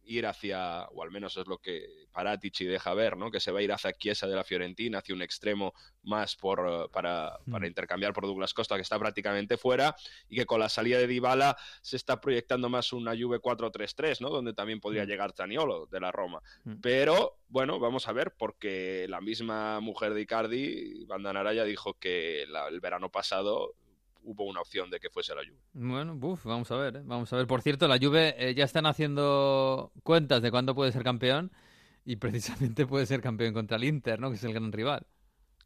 [0.09, 3.31] ir hacia, o al menos es lo que Paratici deja ver, ¿no?
[3.31, 6.67] Que se va a ir hacia Chiesa de la Fiorentina, hacia un extremo más por,
[6.69, 9.95] eh, para, para intercambiar por Douglas Costa, que está prácticamente fuera,
[10.29, 14.31] y que con la salida de Dybala se está proyectando más una Juve 4-3-3, ¿no?
[14.31, 16.41] Donde también podría llegar Zaniolo de la Roma.
[16.81, 22.47] Pero bueno, vamos a ver, porque la misma mujer de Icardi, Banda Naraya, dijo que
[22.49, 23.75] la- el verano pasado
[24.23, 25.59] hubo una opción de que fuese la Juve.
[25.73, 27.03] Bueno, buf, vamos a ver, ¿eh?
[27.05, 27.47] Vamos a ver.
[27.47, 31.53] Por cierto, la Juve eh, ya están haciendo cuentas de cuándo puede ser campeón
[32.05, 34.31] y precisamente puede ser campeón contra el Inter, ¿no?
[34.31, 35.07] Que es el gran rival.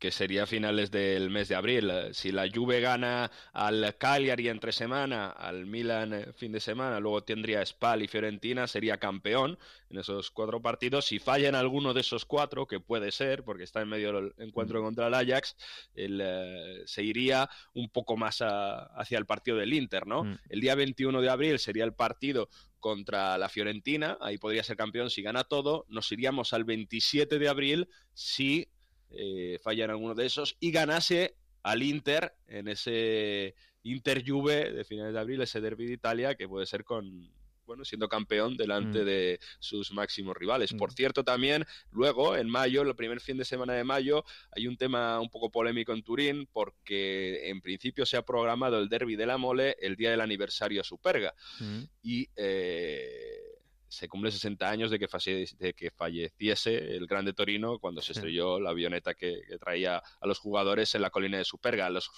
[0.02, 1.88] Que sería a finales del mes de abril.
[1.88, 6.98] Eh, Si la Juve gana al Cagliari entre semana, al Milan eh, fin de semana,
[6.98, 9.56] luego tendría Spal y Fiorentina, sería campeón
[9.90, 11.04] en esos cuatro partidos.
[11.04, 14.34] Si falla en alguno de esos cuatro, que puede ser, porque está en medio del
[14.38, 15.54] encuentro contra el Ajax,
[15.94, 20.24] el, eh, se iría un poco más a- hacia el partido del Inter, ¿no?
[20.24, 20.38] Mm.
[20.48, 22.48] El día 21 de abril sería el partido
[22.80, 27.48] contra la Fiorentina, ahí podría ser campeón si gana todo, nos iríamos al 27 de
[27.48, 28.66] abril si
[29.14, 33.54] eh, falla en alguno de esos y ganase al Inter en ese
[33.84, 37.30] Inter Juve de finales de abril, ese derby de Italia que puede ser con
[37.64, 39.04] bueno, siendo campeón delante Mm.
[39.04, 40.74] de sus máximos rivales.
[40.74, 44.76] Por cierto, también luego, en mayo, el primer fin de semana de mayo, hay un
[44.76, 49.26] tema un poco polémico en Turín porque en principio se ha programado el derby de
[49.26, 51.82] la Mole el día del aniversario a Superga Mm.
[52.02, 53.51] y eh,
[53.92, 58.12] se cumple 60 años de que, falle- de que falleciese el Grande Torino cuando se
[58.12, 61.90] estrelló la avioneta que, que traía a los jugadores en la colina de Superga.
[61.90, 62.10] Los,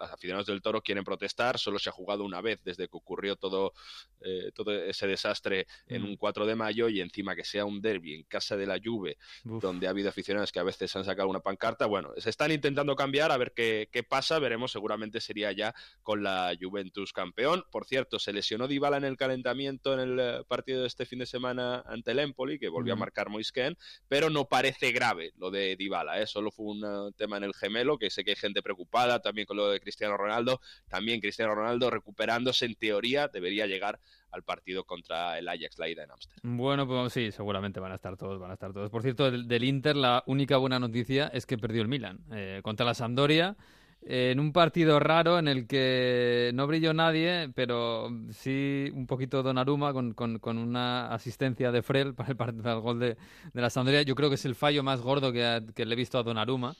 [0.00, 3.36] los aficionados del Toro quieren protestar, solo se ha jugado una vez desde que ocurrió
[3.36, 3.72] todo,
[4.20, 6.06] eh, todo ese desastre en Mm.
[6.06, 9.18] un 4 de mayo y encima que sea un derby en casa de la Juve,
[9.44, 9.62] Uf.
[9.62, 11.86] donde ha habido aficionados que a veces han sacado una pancarta.
[11.86, 16.22] Bueno, se están intentando cambiar a ver qué, qué pasa, veremos, seguramente sería ya con
[16.22, 17.64] la Juventus campeón.
[17.70, 21.18] Por cierto, se lesionó Dybala en el calentamiento en el eh, partido de este fin
[21.18, 23.00] de semana ante el Empoli, que volvió a Mm.
[23.00, 23.76] marcar Moisken,
[24.08, 26.26] pero no parece grave lo de Dybala, ¿eh?
[26.26, 29.46] solo fue un eh, tema en el gemelo, que sé que hay gente preocupada también
[29.46, 34.84] con lo de Cristiano Ronaldo, también Cristiano Ronaldo recuperándose en teoría debería llegar al partido
[34.84, 36.56] contra el Ajax, la ida en Ámsterdam.
[36.56, 38.90] Bueno, pues sí, seguramente van a estar todos, van a estar todos.
[38.90, 42.60] Por cierto, del, del Inter la única buena noticia es que perdió el Milan eh,
[42.62, 43.56] contra la Sampdoria
[44.02, 49.92] en un partido raro en el que no brilló nadie, pero sí un poquito Donnarumma
[49.92, 53.16] con, con, una asistencia de Frel para el, para el gol de,
[53.52, 54.02] la Sampdoria.
[54.02, 56.74] Yo creo que es el fallo más gordo que, que le he visto a Donnarumma.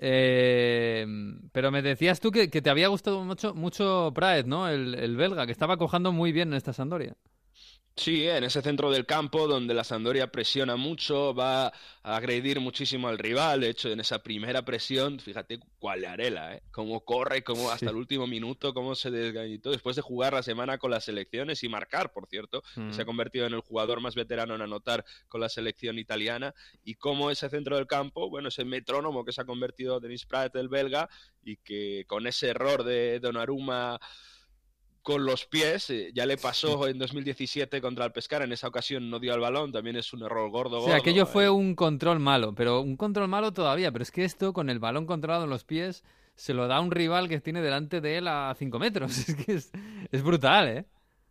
[0.00, 1.06] Eh,
[1.52, 4.68] pero me decías tú que, que te había gustado mucho, mucho Praet, ¿no?
[4.68, 7.16] El, el belga, que estaba cojando muy bien en esta Sampdoria.
[7.98, 11.72] Sí, en ese centro del campo donde la Sampdoria presiona mucho, va a
[12.16, 13.62] agredir muchísimo al rival.
[13.62, 16.62] De hecho, en esa primera presión, fíjate cuál arela, ¿eh?
[16.70, 17.90] Cómo corre, cómo hasta Sí.
[17.90, 21.68] el último minuto, cómo se desgañitó después de jugar la semana con las selecciones y
[21.68, 22.62] marcar, por cierto.
[22.72, 22.92] que Mm.
[22.92, 26.54] Se ha convertido en el jugador más veterano en anotar con la selección italiana.
[26.84, 30.54] Y cómo ese centro del campo, bueno, ese metrónomo que se ha convertido Denis Praet,
[30.54, 31.08] el belga,
[31.42, 33.98] y que con ese error de Donnarumma
[35.08, 35.88] con los pies.
[35.88, 39.40] eh, ya le pasó en 2017 contra el Pescara, en esa ocasión no dio al
[39.40, 40.76] balón, también es un error gordo.
[40.76, 41.26] O sea, gordo, aquello eh.
[41.26, 43.90] fue un control malo, pero un control malo todavía.
[43.90, 46.04] Pero es que esto, con el balón controlado en los pies,
[46.34, 49.16] se lo da un rival que tiene delante de él a 5 metros.
[49.28, 49.72] Es que es,
[50.12, 50.84] es brutal, ¿eh?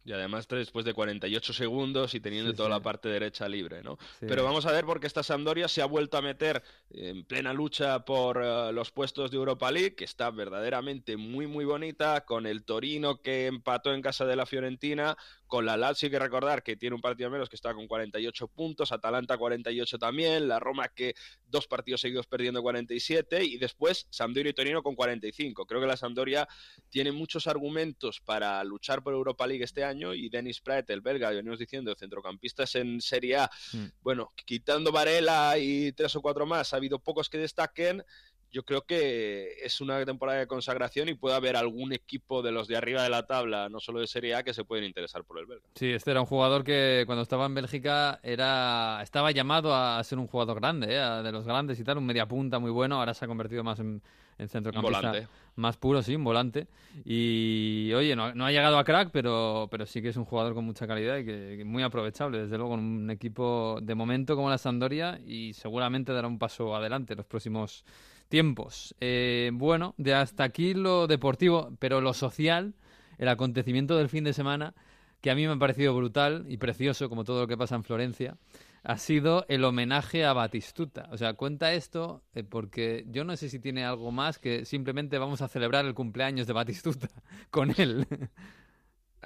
[0.08, 2.74] Y además después de 48 segundos y teniendo Sí, toda sí.
[2.76, 3.98] la parte derecha libre, ¿no?
[4.22, 4.26] Sí.
[4.30, 8.06] Pero vamos a ver porque esta Sampdoria se ha vuelto a meter en plena lucha
[8.06, 12.64] por eh, los puestos de Europa League, que está verdaderamente muy muy bonita, con el
[12.64, 15.18] Torino que empató en casa de la Fiorentina,
[15.48, 18.48] con la Lazio hay que recordar que tiene un partido menos que está con 48
[18.50, 21.16] puntos, Atalanta 48 también, la Roma que
[21.48, 25.66] dos partidos seguidos perdiendo 47 y después Sampdoria y Torino con 45.
[25.66, 26.48] Creo que la Sampdoria
[26.90, 31.30] tiene muchos argumentos para luchar por Europa League este año y Dennis Praet, el belga,
[31.32, 33.86] venimos diciendo, centrocampistas en Serie A, Mm.
[34.02, 38.04] bueno, quitando Varela y tres o cuatro más, ha habido pocos que destaquen.
[38.52, 42.68] Yo creo que es una temporada de consagración y puede haber algún equipo de los
[42.68, 45.38] de arriba de la tabla, no solo de Serie A, que se pueden interesar por
[45.40, 45.66] el belga.
[45.76, 50.18] Sí, este era un jugador que cuando estaba en Bélgica era estaba llamado a ser
[50.18, 51.00] un jugador grande, ¿eh?
[51.00, 53.00] a- de los grandes y tal, un mediapunta muy bueno.
[53.00, 54.02] Ahora se ha convertido más en,
[54.38, 55.28] en centrocampista volante.
[55.56, 56.68] más puro, sí, un volante.
[57.06, 60.26] Y oye, no, ha- no ha llegado a crack, pero, pero sí que es un
[60.26, 63.96] jugador con mucha calidad y que, que muy aprovechable, desde luego, en un equipo de
[63.96, 67.84] momento como la Sampdoria y seguramente dará un paso adelante en los próximos
[68.30, 68.96] tiempos.
[69.00, 72.74] Eh, bueno, de hasta aquí lo deportivo, pero lo social,
[73.18, 74.74] el acontecimiento del fin de semana,
[75.22, 77.84] que a mí me ha parecido brutal y precioso, como todo lo que pasa en
[77.84, 78.38] Florencia,
[78.84, 81.10] ha sido el homenaje a Batistuta.
[81.12, 85.18] O sea, cuenta esto eh, porque yo no sé si tiene algo más que simplemente
[85.18, 87.10] vamos a celebrar el cumpleaños de Batistuta
[87.50, 88.08] con él.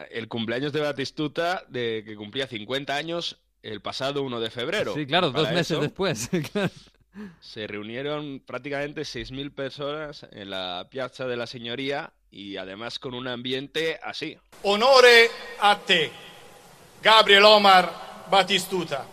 [0.10, 4.94] El cumpleaños de Batistuta, de que cumplía 50 años el pasado 1 de febrero.
[4.94, 6.30] sí, claro, para dos meses eso después.
[6.52, 6.72] claro.
[7.40, 13.28] Se reunieron prácticamente 6.000 personas en la Piazza de la Signoria y además con un
[13.28, 14.38] ambiente así.
[14.62, 16.10] Onore a te,
[17.02, 19.06] Gabriel Omar Batistuta.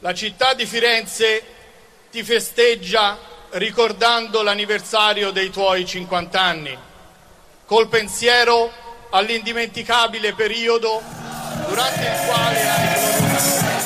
[0.00, 1.42] La città di Firenze
[2.10, 3.18] ti festeggia
[3.50, 6.78] ricordando l'anniversario dei tuoi 50 anni,
[7.66, 8.72] col pensiero
[9.10, 11.02] all'indimenticabile periodo
[11.66, 13.77] durante il quale hai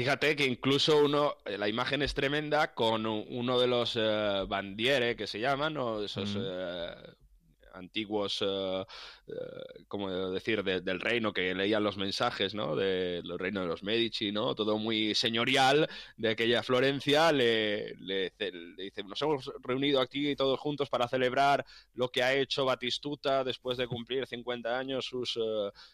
[0.00, 5.14] Fíjate que incluso uno, eh, la imagen es tremenda con uno de los eh, bandiere
[5.14, 6.42] que se llaman, o esos Mm.
[6.42, 6.94] eh,
[7.74, 8.84] antiguos, eh,
[9.88, 12.74] como decir, de- del reino que leían los mensajes, ¿no?
[12.76, 14.54] De los reinos de los Medici, ¿no?
[14.54, 15.86] Todo muy señorial
[16.16, 17.30] de aquella Florencia.
[17.30, 22.34] Le, le, le dice, nos hemos reunido aquí todos juntos para celebrar lo que ha
[22.34, 25.38] hecho Batistuta después de cumplir 50 años, sus,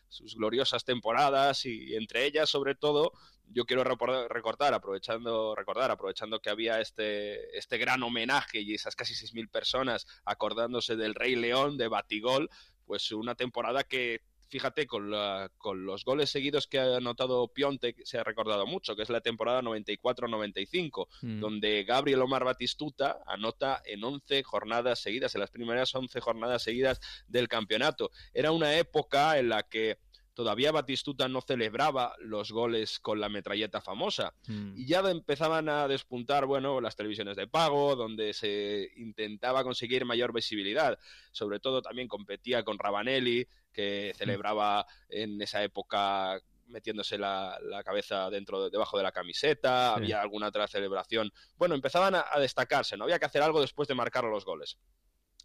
[0.09, 3.13] sus gloriosas temporadas y, entre ellas, sobre todo,
[3.49, 9.15] yo quiero recordar, aprovechando, recordar, aprovechando que había este, este gran homenaje y esas casi
[9.15, 12.51] 6.000 personas acordándose del Rey León, de Batigol,
[12.85, 17.95] pues una temporada que, fíjate, con, la- con los goles seguidos que ha anotado Pionte,
[18.05, 21.41] se ha recordado mucho, que es la temporada 94-95, Mm.
[21.41, 27.01] donde Gabriel Omar Batistuta anota en 11 jornadas seguidas, en las primeras 11 jornadas seguidas
[27.27, 28.11] del campeonato.
[28.33, 29.99] Era una época en la que
[30.37, 34.35] todavía Batistuta no celebraba los goles con la metralleta famosa.
[34.47, 34.75] Mm.
[34.77, 40.35] Y ya empezaban a despuntar, bueno, las televisiones de pago, donde se intentaba conseguir mayor
[40.35, 40.99] visibilidad.
[41.33, 48.29] Sobre todo también competía con Rabanelli, que celebraba en esa época metiéndose la, la cabeza
[48.29, 50.03] dentro de- debajo de la camiseta, Sí.
[50.03, 51.33] había alguna otra celebración.
[51.57, 54.77] Bueno, empezaban a, a destacarse, no había que hacer algo después de marcar los goles.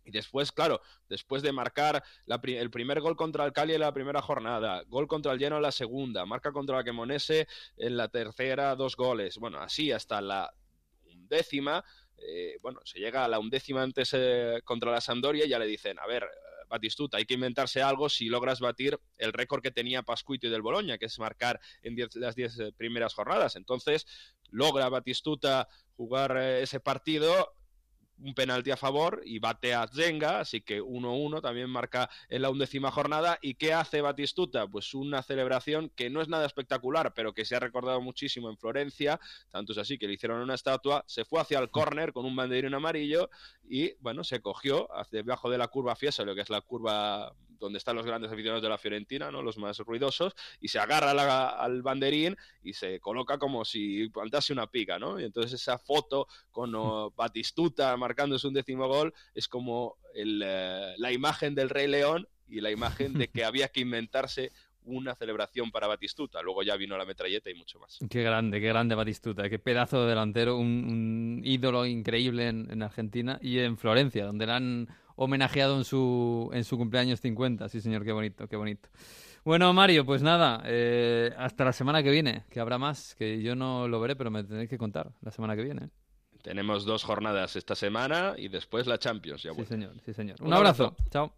[0.04, 3.82] Y después, claro, después de marcar la pri- el primer gol contra el Cali en
[3.82, 7.47] la primera jornada, gol contra el Lleno en la segunda, marca contra la Cremonese
[7.78, 9.38] en la tercera, dos goles.
[9.38, 10.52] Bueno, así hasta la
[11.06, 11.84] undécima.
[12.18, 15.66] eh, bueno, se llega a la undécima antes eh, contra la Sampdoria y ya le
[15.66, 16.28] dicen, a ver,
[16.68, 20.62] Batistuta, hay que inventarse algo si logras batir el récord que tenía Pascuito y del
[20.62, 23.56] Boloña, que es marcar en diez- las diez eh, primeras jornadas.
[23.56, 24.06] Entonces,
[24.52, 27.54] logra Batistuta jugar eh, ese partido
[28.24, 32.49] un penalti a favor y bate a Zenga, así que 1-1 también marca en la
[32.49, 33.38] undécima jornada.
[33.41, 34.67] ¿Y qué hace Batistuta?
[34.67, 38.57] Pues una celebración que no es nada espectacular, pero que se ha recordado muchísimo en
[38.57, 39.19] Florencia,
[39.49, 42.36] tanto es así que le hicieron una estatua, se fue hacia el córner con un
[42.36, 43.30] banderín amarillo
[43.67, 47.95] y, bueno, se cogió debajo de la curva Fiesole, que es la curva donde están
[47.95, 49.41] los grandes aficionados de la Fiorentina, ¿no?
[49.41, 54.51] los más ruidosos, y se agarra la- al banderín y se coloca como si plantase
[54.51, 55.18] una pica, ¿no?
[55.20, 60.95] Y entonces esa foto con oh, Batistuta marcando su undécimo gol es como el, eh,
[60.97, 64.51] la imagen del Rey León y la imagen de que había que inventarse
[64.84, 66.41] una celebración para Batistuta.
[66.41, 67.99] Luego ya vino la metralleta y mucho más.
[68.09, 72.82] Qué grande, qué grande Batistuta, qué pedazo de delantero, un, un ídolo increíble en, en
[72.82, 74.88] Argentina y en Florencia, donde le han
[75.24, 77.69] homenajeado en su, en su cumpleaños 50.
[77.69, 78.89] Sí, señor, qué bonito, qué bonito.
[79.43, 83.55] Bueno, Mario, pues nada, eh, hasta la semana que viene, que habrá más, que yo
[83.55, 85.89] no lo veré, pero me tenéis que contar la semana que viene.
[86.43, 89.43] Tenemos dos jornadas esta semana y después la Champions.
[89.43, 90.38] Ya Sí, señor, sí, señor.
[90.41, 90.95] Un, Un abrazo.
[90.95, 91.09] abrazo.
[91.11, 91.34] Chao.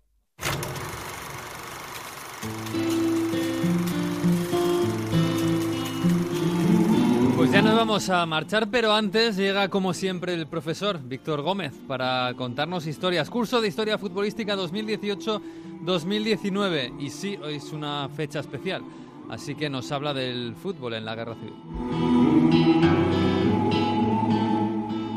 [7.43, 11.73] Pues ya nos vamos a marchar, pero antes llega como siempre el profesor Víctor Gómez
[11.89, 13.29] para contarnos historias.
[13.29, 17.01] Curso de Historia Futbolística 2018-2019.
[17.01, 18.81] Y sí, hoy es una fecha especial,
[19.29, 21.55] así que nos habla del fútbol en la Guerra Civil.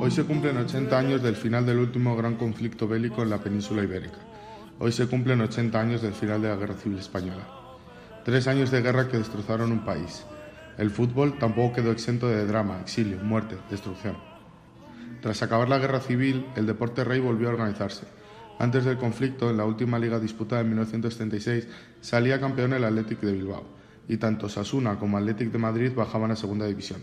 [0.01, 3.85] Hoy se cumplen 80 años del final del último gran conflicto bélico en la península
[3.85, 4.19] ibérica.
[4.81, 7.47] Hoy se cumplen 80 años del final de la Guerra Civil Española.
[8.25, 10.27] Tres años de guerra que destrozaron un país.
[10.79, 14.17] El fútbol tampoco quedó exento de drama, exilio, muerte, destrucción.
[15.23, 18.07] Tras acabar la guerra civil, el deporte rey volvió a organizarse.
[18.59, 21.67] Antes del conflicto, en la última liga disputada en 1936,
[22.01, 23.65] salía campeón el Athletic de Bilbao,
[24.07, 27.01] y tanto Sasuna como Athletic de Madrid bajaban a segunda división.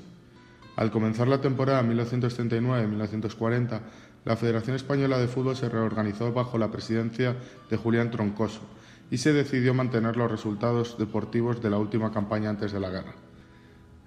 [0.76, 3.82] Al comenzar la temporada 1939-1940,
[4.26, 7.36] la Federación Española de Fútbol se reorganizó bajo la presidencia
[7.70, 8.62] de Julián Troncoso
[9.12, 13.14] y se decidió mantener los resultados deportivos de la última campaña antes de la guerra.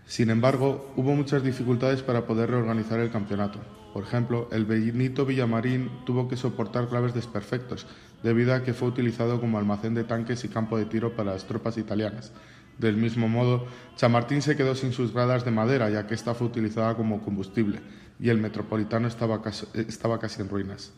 [0.07, 3.59] Sin embargo, hubo muchas dificultades para poder reorganizar el campeonato.
[3.93, 7.89] Por ejemplo, el Benito Villamarín tuvo que soportar claves desperfectos,
[8.23, 11.47] debido a que fue utilizado como almacén de tanques y campo de tiro para las
[11.47, 12.33] tropas italianas.
[12.79, 16.47] Del mismo modo, Chamartín se quedó sin sus gradas de madera, ya que esta fue
[16.47, 17.81] utilizada como combustible,
[18.21, 20.93] y el Metropolitano estaba casi, estaba casi en ruinas.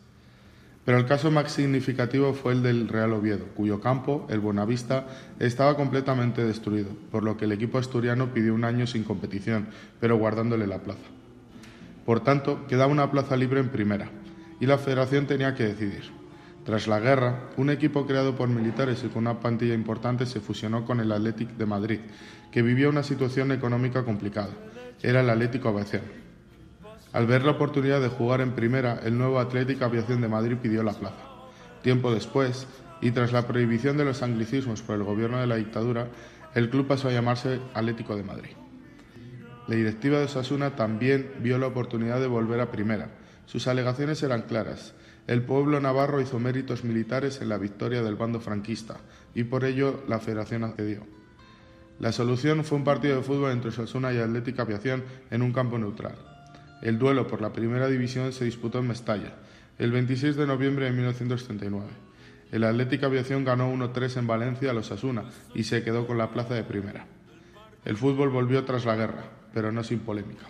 [0.89, 5.07] Pero el caso más significativo fue el del Real Oviedo, cuyo campo, el Buenavista,
[5.39, 9.69] estaba completamente destruido, por lo que el equipo asturiano pidió un año sin competición,
[10.01, 11.05] pero guardándole la plaza.
[12.07, 14.09] Por tanto, quedaba una plaza libre en primera,
[14.61, 16.05] y la federación tenía que decidir.
[16.65, 20.87] Tras la guerra, un equipo creado por militares y con una plantilla importante se fusionó
[20.87, 22.01] con el Athletic de Madrid,
[22.51, 24.55] que vivía una situación económica complicada.
[25.03, 26.28] Era el Atlético Aviación.
[27.13, 30.83] Al ver la oportunidad de jugar en primera, el nuevo Atlético Aviación de Madrid pidió
[30.83, 31.25] la plaza.
[31.83, 32.67] Tiempo después,
[33.01, 36.09] y tras la prohibición de los anglicismos por el gobierno de la dictadura,
[36.55, 38.51] el club pasó a llamarse Atlético de Madrid.
[39.69, 43.11] La directiva de Osasuna también vio la oportunidad de volver a primera.
[43.47, 44.95] Sus alegaciones eran claras.
[45.27, 48.97] El pueblo navarro hizo méritos militares en la victoria del bando franquista
[49.35, 51.07] y por ello la federación accedió.
[52.01, 55.79] La solución fue un partido de fútbol entre Osasuna y Atlética Aviación en un campo
[55.79, 56.38] neutral.
[56.83, 59.35] El duelo por la primera división se disputó en Mestalla,
[59.79, 61.87] el 26 de noviembre de 1939.
[62.53, 65.25] El Atlética Aviación ganó 1-3 en Valencia a los Osasuna
[65.55, 67.07] y se quedó con la plaza de primera.
[67.85, 70.47] El fútbol volvió tras la guerra, pero no sin polémica.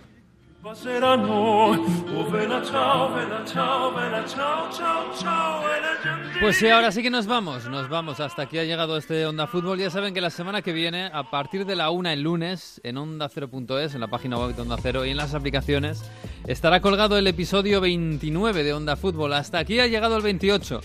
[6.41, 8.19] Pues sí, ahora sí que nos vamos, nos vamos.
[8.19, 9.79] Hasta aquí ha llegado este Onda Fútbol.
[9.79, 12.97] Ya saben que la semana que viene, a partir de la una el lunes, en
[12.97, 16.03] onda0.es, en la página web de Onda Cero y en las aplicaciones,
[16.49, 19.35] estará colgado el episodio 29 de Onda Fútbol.
[19.35, 20.81] Hasta aquí ha llegado el 28.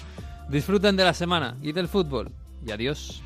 [0.50, 2.32] Disfruten de la semana y del fútbol.
[2.64, 3.24] Y adiós.